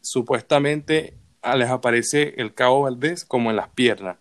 [0.00, 4.18] supuestamente ah, les aparece el cabo Valdés como en las piernas,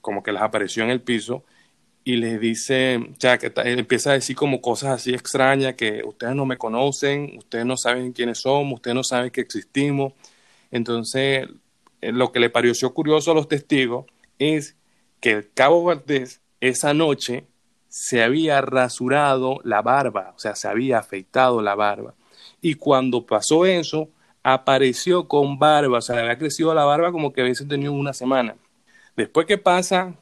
[0.00, 1.44] como que les apareció en el piso
[2.04, 6.34] y les dice, o sea, que empieza a decir como cosas así extrañas, que ustedes
[6.34, 10.12] no me conocen, ustedes no saben quiénes somos, ustedes no saben que existimos.
[10.70, 11.48] Entonces,
[12.00, 14.06] eh, lo que le pareció curioso a los testigos
[14.38, 14.76] es
[15.20, 17.46] que el cabo Valdés esa noche
[17.88, 22.14] se había rasurado la barba, o sea, se había afeitado la barba.
[22.60, 24.08] Y cuando pasó eso,
[24.42, 28.12] apareció con barba, o sea, le había crecido la barba como que hubiese tenido una
[28.12, 28.56] semana.
[29.16, 30.14] Después que pasa,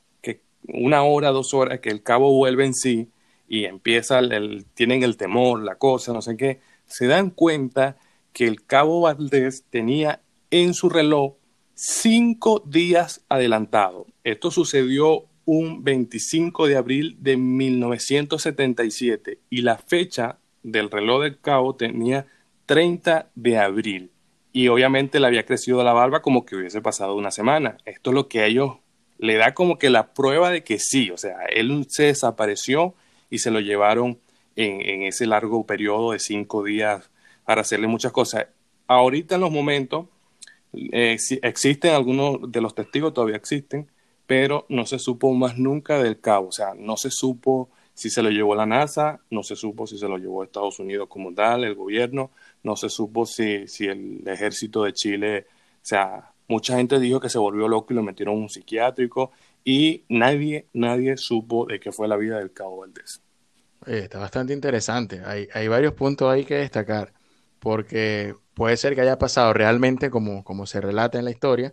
[0.68, 3.09] una hora, dos horas, que el cabo vuelve en sí
[3.49, 7.96] y empieza, el, tienen el temor, la cosa, no sé qué, se dan cuenta
[8.33, 10.20] que el cabo Valdés tenía
[10.51, 11.35] en su reloj
[11.75, 14.07] cinco días adelantado.
[14.25, 21.75] Esto sucedió un 25 de abril de 1977 y la fecha del reloj del cabo
[21.75, 22.27] tenía
[22.66, 24.12] 30 de abril
[24.53, 27.79] y obviamente le había crecido la barba como que hubiese pasado una semana.
[27.85, 28.77] Esto es lo que ellos
[29.20, 32.94] le da como que la prueba de que sí, o sea, él se desapareció
[33.28, 34.18] y se lo llevaron
[34.56, 37.11] en, ese largo periodo de cinco días
[37.44, 38.46] para hacerle muchas cosas.
[38.87, 40.06] Ahorita en los momentos
[40.72, 43.90] eh, existen algunos de los testigos, todavía existen,
[44.26, 48.22] pero no se supo más nunca del cabo, o sea, no se supo si se
[48.22, 51.64] lo llevó la NASA, no se supo si se lo llevó Estados Unidos como tal,
[51.64, 52.30] el gobierno,
[52.62, 57.28] no se supo si, si el ejército de Chile, o sea, mucha gente dijo que
[57.28, 59.30] se volvió loco y lo metieron en un psiquiátrico
[59.64, 63.22] y nadie, nadie supo de qué fue la vida del Cabo Valdés.
[63.86, 65.22] está bastante interesante.
[65.24, 67.12] Hay, hay varios puntos ahí que destacar,
[67.60, 71.72] porque puede ser que haya pasado realmente como, como se relata en la historia,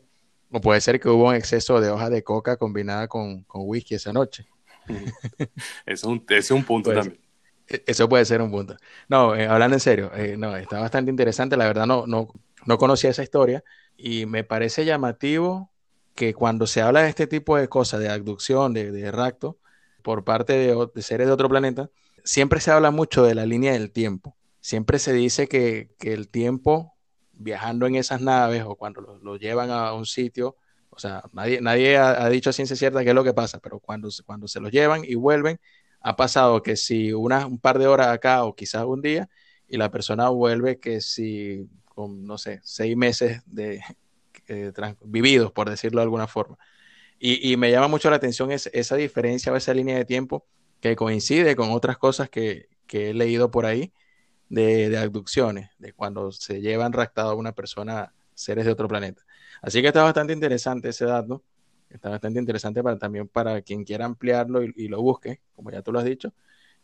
[0.51, 3.95] o puede ser que hubo un exceso de hoja de coca combinada con, con whisky
[3.95, 4.45] esa noche.
[4.87, 5.51] Eso
[5.85, 7.19] es un, es un punto también.
[7.67, 8.77] E, eso puede ser un punto.
[9.09, 11.57] No, eh, hablando en serio, eh, no, está bastante interesante.
[11.57, 12.29] La verdad no, no,
[12.65, 13.61] no conocía esa historia
[13.97, 15.71] y me parece llamativo
[16.15, 19.59] que cuando se habla de este tipo de cosas, de abducción, de, de rapto,
[20.03, 21.89] por parte de, seres de otro planeta,
[22.23, 24.37] siempre se habla mucho de la línea del tiempo.
[24.61, 26.95] Siempre se dice que, que el tiempo
[27.33, 30.55] viajando en esas naves o cuando lo, lo llevan a un sitio,
[30.89, 33.59] o sea, nadie, nadie ha, ha, dicho a ciencia cierta qué es lo que pasa,
[33.59, 35.59] pero cuando, cuando se los llevan y vuelven,
[35.99, 39.29] ha pasado que si una, un par de horas acá o quizás un día
[39.67, 41.69] y la persona vuelve que si
[42.07, 43.81] no sé, seis meses de
[44.47, 44.71] eh,
[45.03, 46.57] vividos, por decirlo de alguna forma.
[47.19, 50.45] Y, y, me llama mucho la atención es, esa diferencia o esa línea de tiempo
[50.79, 53.91] que coincide con otras cosas que, que he leído por ahí
[54.49, 59.23] de, de, abducciones, de cuando se llevan raptado a una persona, seres de otro planeta.
[59.63, 61.43] Así que está bastante interesante ese dato.
[61.89, 65.81] Está bastante interesante para, también para quien quiera ampliarlo y, y, lo busque, como ya
[65.81, 66.33] tú lo has dicho.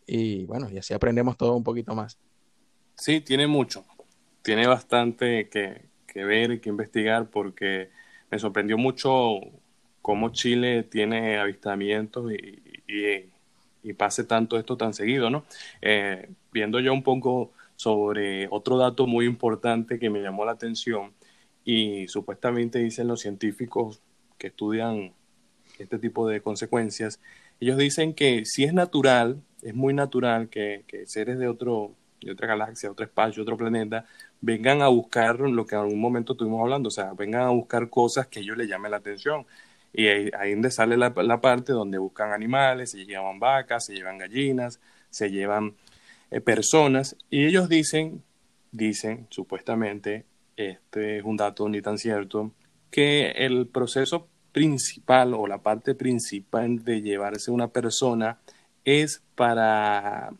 [0.08, 2.18] Y bueno, y así aprendemos todo un poquito más.
[2.96, 3.86] Sí, tiene mucho.
[4.44, 7.90] Tiene bastante que, que ver y que investigar porque
[8.30, 9.40] me sorprendió mucho
[10.04, 12.62] cómo Chile tiene avistamientos y,
[13.84, 15.46] y, pase tanto esto tan seguido, ¿no?
[15.82, 21.14] Eh, viendo yo un poco sobre otro dato muy importante que me llamó la atención
[21.64, 24.02] y supuestamente dicen los científicos
[24.38, 25.14] que estudian
[25.80, 27.20] este tipo de consecuencias,
[27.60, 32.32] ellos dicen que si es natural, es muy natural que, que seres de, otro, de
[32.32, 34.06] otra galaxia, otro espacio, otro planeta,
[34.42, 37.90] vengan a buscar lo que en algún momento estuvimos hablando, o sea, vengan a buscar
[37.90, 39.46] cosas que ellos les llamen la atención.
[39.94, 43.94] Y ahí, ahí donde sale la, la, parte donde buscan animales, se llevan vacas, se
[43.94, 45.76] llevan gallinas, se llevan
[46.32, 48.24] eh, personas, y ellos dicen,
[48.72, 50.26] dicen supuestamente,
[50.58, 52.52] este es un dato ni tan cierto,
[52.90, 58.40] que el proceso principal o la parte principal de llevarse una persona
[58.86, 60.34] es para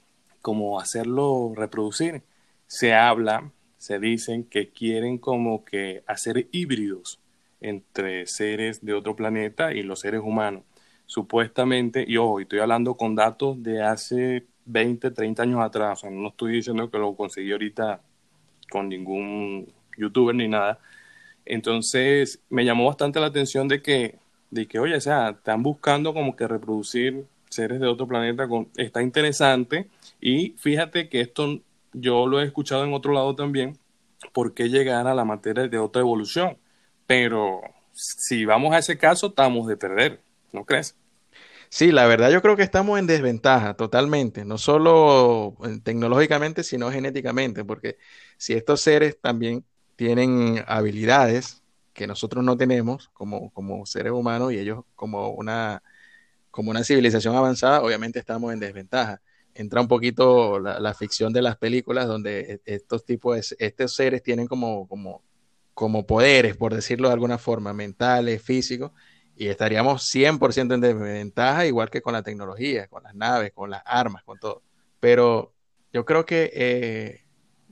[0.44, 2.22] como hacerlo reproducir.
[2.68, 7.20] Se habla, se dicen que quieren como que hacer híbridos
[7.62, 10.64] entre seres de otro planeta y los seres humanos.
[11.06, 16.10] Supuestamente, y hoy estoy hablando con datos de hace 20, 30 años atrás, o sea,
[16.12, 18.02] no estoy diciendo que lo conseguí ahorita
[18.70, 20.80] con ningún youtuber ni nada,
[21.46, 24.18] entonces me llamó bastante la atención de que,
[24.52, 28.48] de que, oye, o sea, están buscando como que reproducir seres de otro planeta,
[28.78, 29.90] está interesante
[30.20, 31.60] y fíjate que esto
[31.94, 33.78] yo lo he escuchado en otro lado también,
[34.34, 36.58] ¿por qué llegar a la materia de otra evolución?
[37.08, 37.62] Pero
[37.94, 40.96] si vamos a ese caso, estamos de perder, ¿no crees?
[41.70, 46.92] Sí, la verdad yo creo que estamos en desventaja totalmente, no solo eh, tecnológicamente, sino
[46.92, 47.98] genéticamente, porque
[48.38, 54.60] si estos seres también tienen habilidades que nosotros no tenemos como, como seres humanos y
[54.60, 55.82] ellos como una,
[56.54, 59.24] como una civilización avanzada, obviamente estamos en desventaja.
[59.56, 64.46] Entra un poquito la, ficción de las películas donde e, estos tipos, estos seres tienen
[64.46, 65.24] como, como,
[65.74, 68.92] como poderes, por decirlo de alguna forma, mentales, físicos,
[69.36, 73.82] y estaríamos 100% en desventaja, igual que con la tecnología, con las naves, con las
[73.84, 74.62] armas, con todo.
[75.00, 75.56] Pero
[75.92, 77.26] yo creo que, eh,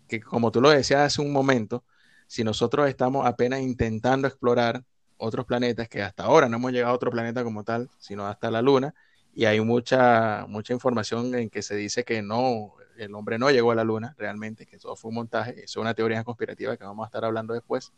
[0.08, 1.84] que como tú lo decías hace un momento,
[2.26, 4.84] si nosotros estamos apenas intentando explorar
[5.22, 8.52] otros planetas, que hasta ahora no hemos llegado a otro planeta como tal, sino hasta
[8.52, 8.94] la Luna,
[9.34, 13.72] y hay mucha, mucha información en que se dice que no, el hombre no llegó
[13.72, 16.84] a la Luna realmente, que todo fue un montaje, eso es una teoría conspirativa que
[16.84, 17.94] vamos a estar hablando después,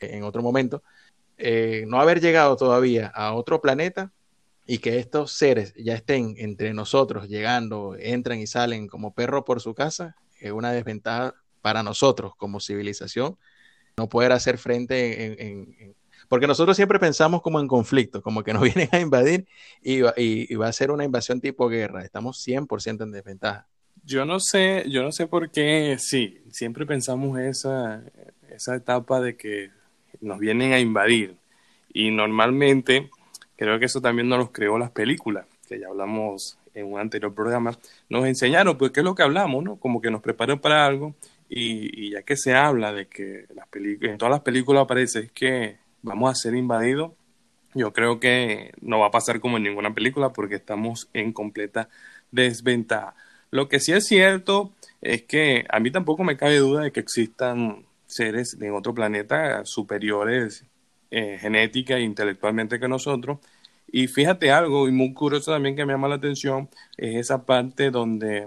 [0.00, 0.82] en otro momento,
[1.38, 4.12] eh, no haber llegado todavía a otro planeta
[4.66, 9.60] y que estos seres ya estén entre nosotros, llegando, entran y salen como perro por
[9.60, 13.38] su casa, es una desventaja para nosotros como civilización
[13.96, 15.94] no poder hacer frente en,
[16.28, 19.46] porque nosotros siempre pensamos como en conflicto, como que nos vienen a invadir
[19.82, 22.04] y, y, va a ser una invasión tipo guerra.
[22.04, 23.66] Estamos 100% en desventaja.
[24.04, 28.02] Yo no sé, yo no sé por qué, sí, siempre pensamos esa,
[28.50, 29.70] esa etapa de que
[30.20, 31.36] nos vienen a invadir.
[31.92, 33.10] Y normalmente,
[33.56, 37.32] creo que eso también nos lo creó las películas, que ya hablamos en un anterior
[37.34, 39.76] programa, nos enseñaron, pues, qué es lo que hablamos, ¿no?
[39.76, 41.14] Como que nos preparan para algo
[41.48, 46.30] y, ya que se habla de que las en todas las películas aparece que vamos
[46.30, 47.12] a ser invadidos,
[47.74, 51.88] yo creo que no va a pasar como en ninguna película porque estamos en completa
[52.30, 53.16] desventaja.
[53.50, 57.00] Lo que sí es cierto es que a mí tampoco me cabe duda de que
[57.00, 60.64] existan seres en otro planeta superiores
[61.10, 63.38] eh, genética e intelectualmente que nosotros.
[63.90, 67.90] Y fíjate algo, y muy curioso también que me llama la atención, es esa parte
[67.90, 68.46] donde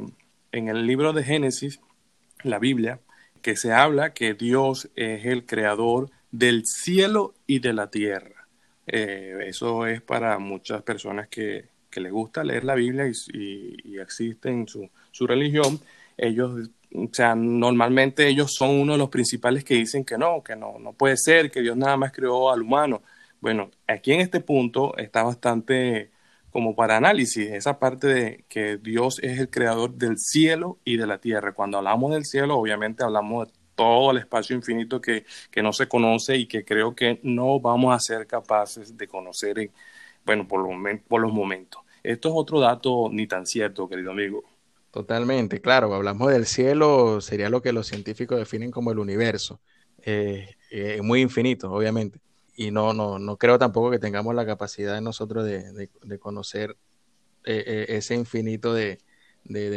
[0.51, 1.79] en el libro de Génesis,
[2.43, 2.99] la Biblia,
[3.41, 8.47] que se habla que Dios es el creador del cielo y de la tierra.
[8.85, 13.99] Eh, eso es para muchas personas que, que les gusta leer la Biblia y, y,
[13.99, 15.79] existen su, su religión.
[16.17, 20.55] Ellos o sea, normalmente ellos son uno de los principales que dicen que no, que
[20.55, 23.03] no, no puede ser, que Dios nada más creó al humano.
[23.41, 26.11] Bueno, aquí en este punto está bastante
[26.49, 31.05] como para análisis, esa parte de que Dios es el creador del cielo y de
[31.05, 31.53] la tierra.
[31.53, 35.87] Cuando hablamos del cielo, obviamente hablamos de todo el espacio infinito que, que no se
[35.87, 39.71] conoce y que creo que no vamos a ser capaces de conocer, en,
[40.25, 40.67] bueno, por,
[41.07, 41.81] por los momentos.
[42.03, 44.43] Esto es otro dato ni tan cierto, querido amigo.
[44.91, 49.59] Totalmente, claro, hablamos del cielo, sería lo que los científicos definen como el universo,
[50.01, 52.19] eh, eh, muy infinito, obviamente,
[52.55, 56.75] y no, no, no creo tampoco que tengamos la capacidad nosotros de, conocer
[57.45, 58.97] eh, ese infinito de,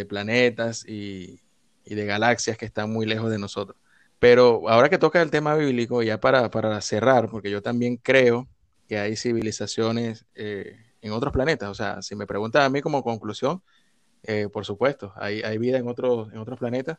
[0.08, 1.40] planetas y,
[1.84, 3.76] de galaxias que están muy lejos de nosotros.
[4.20, 8.48] Pero ahora que toca el tema bíblico, ya para, para cerrar, porque yo también creo
[8.88, 13.62] que hay civilizaciones en otros planetas, o sea, si me preguntan a mí como conclusión,
[14.22, 16.98] eh, por supuesto, hay, hay vida en otros, en otros planetas.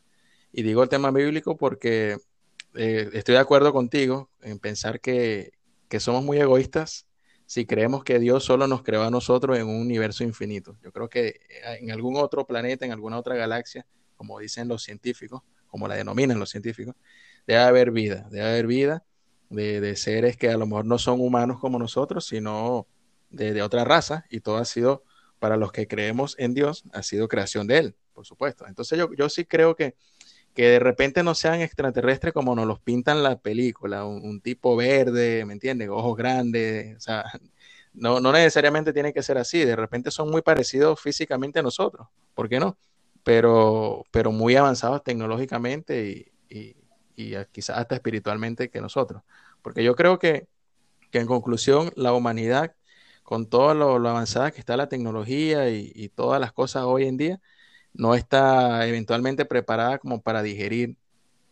[0.51, 2.17] Y digo el tema bíblico porque
[2.76, 5.51] eh, estoy de acuerdo contigo en pensar que,
[5.88, 7.05] que, somos muy egoístas
[7.45, 10.78] si creemos que Dios solo nos creó a nosotros en un universo infinito.
[10.82, 14.84] Yo creo que eh, en algún otro planeta, en alguna otra galaxia, como dicen los
[14.84, 15.41] científicos,
[15.72, 16.95] como la denominan los científicos,
[17.47, 19.03] debe haber vida, debe haber vida
[19.49, 22.88] de, de seres que a lo mejor no son humanos como nosotros, sino
[23.32, 25.03] de, de otra raza, y todo ha sido
[25.39, 28.67] para los que creemos en Dios, ha sido creación de Él, por supuesto.
[28.67, 29.95] Entonces yo, yo sí creo que,
[30.53, 35.45] que de repente no sean extraterrestres como nos los pintan la película, un, tipo verde,
[35.45, 35.89] ¿me entiendes?
[35.89, 37.26] Ojos grandes, o sea,
[37.93, 42.07] no, no necesariamente tiene que ser así, de repente son muy parecidos físicamente a nosotros,
[42.36, 42.78] ¿por qué no?
[43.24, 46.76] Pero, pero muy avanzados tecnológicamente y,
[47.15, 49.22] y, quizás hasta espiritualmente que nosotros.
[49.61, 50.47] Porque yo creo que,
[51.11, 52.76] que en conclusión la humanidad
[53.32, 57.39] con todo lo, avanzada que está la tecnología y, todas las cosas hoy en día,
[57.93, 60.97] no está eventualmente preparada como para digerir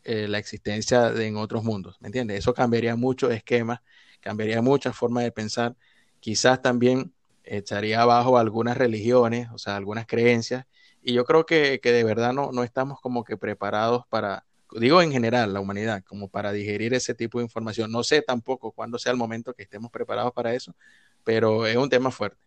[0.03, 2.39] eh, la existencia de, en otros mundos, ¿me entiendes?
[2.39, 3.80] Eso cambiaría muchos esquemas,
[4.22, 5.78] cambiaría muchas formas de pensar,
[6.20, 7.13] quizás también
[7.45, 10.65] echaría abajo algunas religiones, o sea, algunas creencias,
[11.03, 15.01] y yo creo que, que de verdad no, no estamos como que preparados para, digo
[15.01, 17.91] en general, la humanidad, como para digerir ese tipo de información.
[17.91, 20.75] No sé tampoco cuándo sea el momento que estemos preparados para eso,
[21.23, 22.37] pero es un tema fuerte.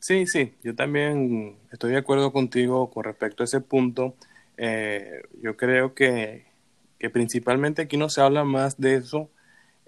[0.00, 4.14] Sí, sí, yo también estoy de acuerdo contigo con respecto a ese punto.
[4.56, 6.46] Eh, yo creo que,
[6.98, 9.30] que, principalmente aquí no se habla más de eso,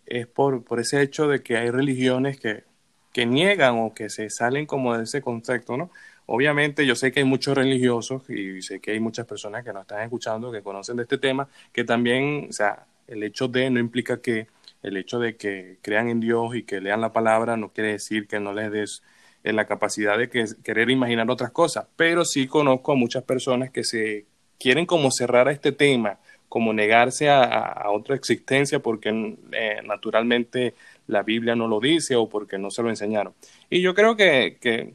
[0.07, 2.65] es por, por ese hecho de que hay religiones que,
[3.13, 5.91] que niegan o que se salen como de ese concepto, ¿no?
[6.33, 9.83] Obviamente yo sé que hay muchos religiosos y sé que hay muchas personas que nos
[9.83, 13.81] están escuchando, que conocen de este tema, que también, o sea, el hecho de no
[13.81, 14.47] implica que
[14.85, 18.29] el hecho de que crean en Dios y que lean la palabra no quiere decir
[18.29, 19.03] que no les des
[19.43, 23.71] eh, la capacidad de que, querer imaginar otras cosas, pero sí conozco a muchas personas
[23.71, 24.27] que se
[24.57, 30.75] quieren como cerrar a este tema, como negarse a, otra existencia porque eh, naturalmente
[31.09, 33.35] la Biblia no lo dice o porque no se lo enseñaron.
[33.69, 34.95] Y yo creo que,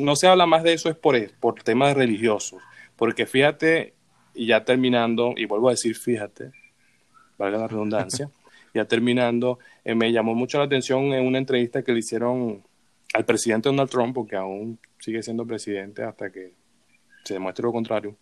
[0.00, 2.62] no se habla más de eso es por, por temas religiosos,
[2.96, 3.94] porque fíjate,
[4.34, 6.52] y ya terminando, y vuelvo a decir fíjate,
[7.38, 8.30] valga la redundancia,
[8.74, 12.62] ya terminando, eh, me llamó mucho la atención en una entrevista que le hicieron
[13.12, 16.52] al presidente Donald Trump, porque aún sigue siendo presidente hasta que
[17.24, 18.16] se demuestre lo contrario,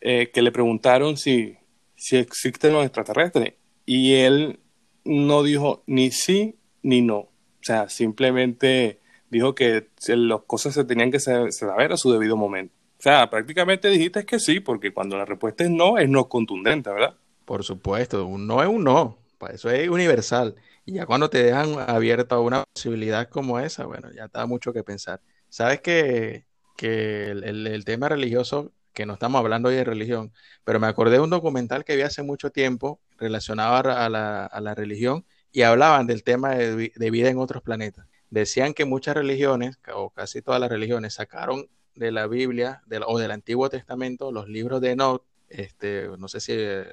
[0.00, 1.56] eh, que le preguntaron si,
[1.94, 3.54] si existen los extraterrestres.
[3.84, 4.60] Y él
[5.04, 7.18] no dijo ni sí ni no.
[7.18, 8.99] O sea, simplemente
[9.30, 12.74] dijo que las cosas se tenían que saber a su debido momento.
[12.98, 16.90] O sea, prácticamente dijiste que sí, porque cuando la respuesta es no, es no contundente,
[16.90, 17.16] ¿verdad?
[17.46, 20.54] Por supuesto, un no es un no, para eso es universal.
[20.84, 24.84] Y ya cuando te dejan abierta una posibilidad como esa, bueno, ya está mucho que
[24.84, 25.20] pensar.
[25.48, 26.44] Sabes que,
[26.76, 30.32] que el, tema religioso, que no estamos hablando hoy de religión,
[30.64, 34.60] pero me acordé de un documental que vi hace mucho tiempo relacionado a la, a
[34.60, 38.06] la religión y hablaban del tema de, vida en otros planetas.
[38.30, 43.30] Decían que muchas religiones, o casi todas las religiones, sacaron de la Biblia o del
[43.30, 45.24] Antiguo Testamento los libros de Enoch.
[45.48, 46.86] Este, no sé si he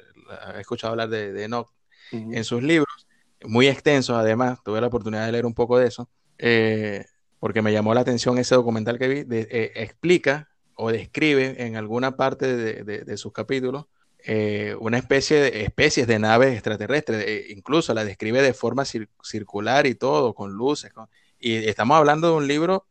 [0.59, 1.71] escuchado hablar de, de Enoch
[2.11, 3.07] en sus libros,
[3.43, 7.05] muy extensos además, tuve la oportunidad de leer un poco de eso, eh,
[7.39, 12.15] porque me llamó la atención ese documental que vi, eh, explica o describe en alguna
[12.15, 13.87] parte de sus capítulos
[14.29, 18.83] eh, una especie de especies de naves extraterrestres, eh, incluso la describe de forma
[19.23, 20.91] circular y todo, con luces.
[21.39, 22.85] Y estamos hablando de un libro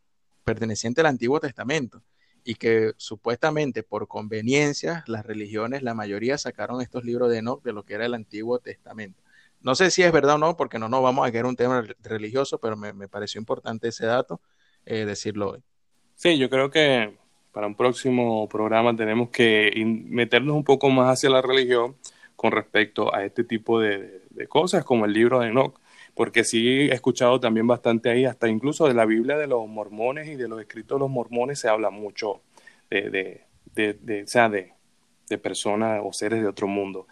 [0.45, 2.03] perteneciente al Antiguo Testamento
[2.45, 7.73] y que supuestamente por conveniencia las religiones, la mayoría sacaron estos libros de Enoch de
[7.73, 9.23] lo que era el Antiguo Testamento.
[9.61, 11.85] No sé si es verdad o no, porque no nos vamos a quedar un tema
[12.03, 14.41] religioso, pero me, pareció importante ese dato
[14.85, 15.63] eh, decirlo hoy.
[16.15, 17.17] Sí, yo creo que
[17.51, 21.97] para un próximo programa tenemos que meternos un poco más hacia la religión
[22.37, 25.81] con respecto a este tipo de, cosas, como el libro de Enoch,
[26.17, 30.29] porque sí he escuchado también bastante ahí, hasta incluso de la Biblia de los mormones
[30.29, 32.43] y de los escritos de los mormones se habla mucho
[32.91, 33.11] de,
[33.75, 34.75] de, de, o sea, de,
[35.29, 37.07] de personas o seres de otro mundo.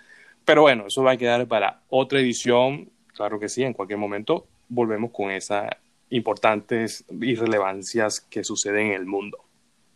[0.44, 4.48] Pero bueno, eso va a quedar para otra edición, claro que sí, en cualquier momento
[4.68, 5.70] volvemos con esas
[6.10, 9.44] importantes irrelevancias que suceden en el mundo.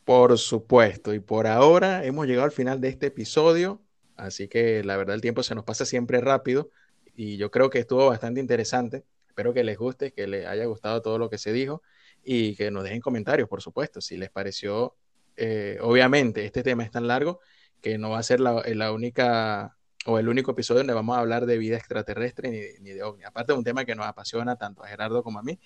[0.05, 3.83] Por supuesto, y por ahora hemos llegado al final de este episodio,
[4.17, 6.71] así que la verdad el tiempo se nos pasa siempre rápido
[7.19, 9.05] y yo creo que estuvo bastante interesante.
[9.27, 11.83] Espero que les guste, que les haya gustado todo lo que se dijo
[12.23, 14.95] y que nos dejen comentarios, por supuesto, si les pareció,
[15.37, 17.41] eh, obviamente este tema es tan largo
[17.81, 21.47] que no va a ser la, única o el único episodio donde vamos a hablar
[21.47, 23.25] de vida extraterrestre ni, ni de ovni.
[23.25, 25.59] Aparte de un tema que nos apasiona tanto a Gerardo como a mí.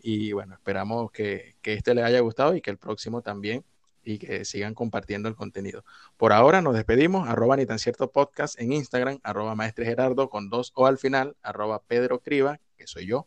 [0.00, 3.64] Y bueno, esperamos que, que este les haya gustado y que el próximo también
[4.08, 5.84] y que sigan compartiendo el contenido.
[6.16, 10.48] Por ahora nos despedimos, arroba ni tan cierto podcast en Instagram, arroba maestre Gerardo con
[10.48, 13.26] dos o al final, arroba Pedro Criba, que soy yo.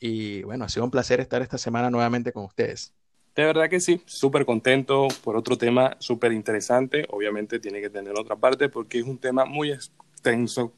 [0.00, 2.92] Y bueno, ha sido un placer estar esta semana nuevamente con ustedes.
[3.36, 7.06] De verdad que sí, súper contento por otro tema súper interesante.
[7.10, 10.72] Obviamente tiene que tener otra parte porque es un tema muy extenso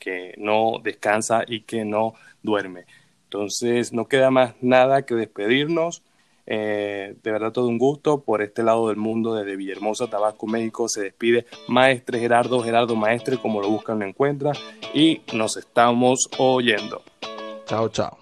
[0.00, 2.86] que no descansa y que no duerme.
[3.24, 6.02] Entonces no queda más nada que despedirnos
[6.50, 8.22] eh, de verdad todo un gusto.
[8.22, 13.36] Por este lado del mundo, desde Villahermosa, Tabasco, México, se despide Maestre Gerardo, Gerardo Maestre,
[13.36, 14.52] como lo buscan lo encuentra.
[14.94, 17.02] Y nos estamos oyendo.
[17.66, 18.17] Chao, chao.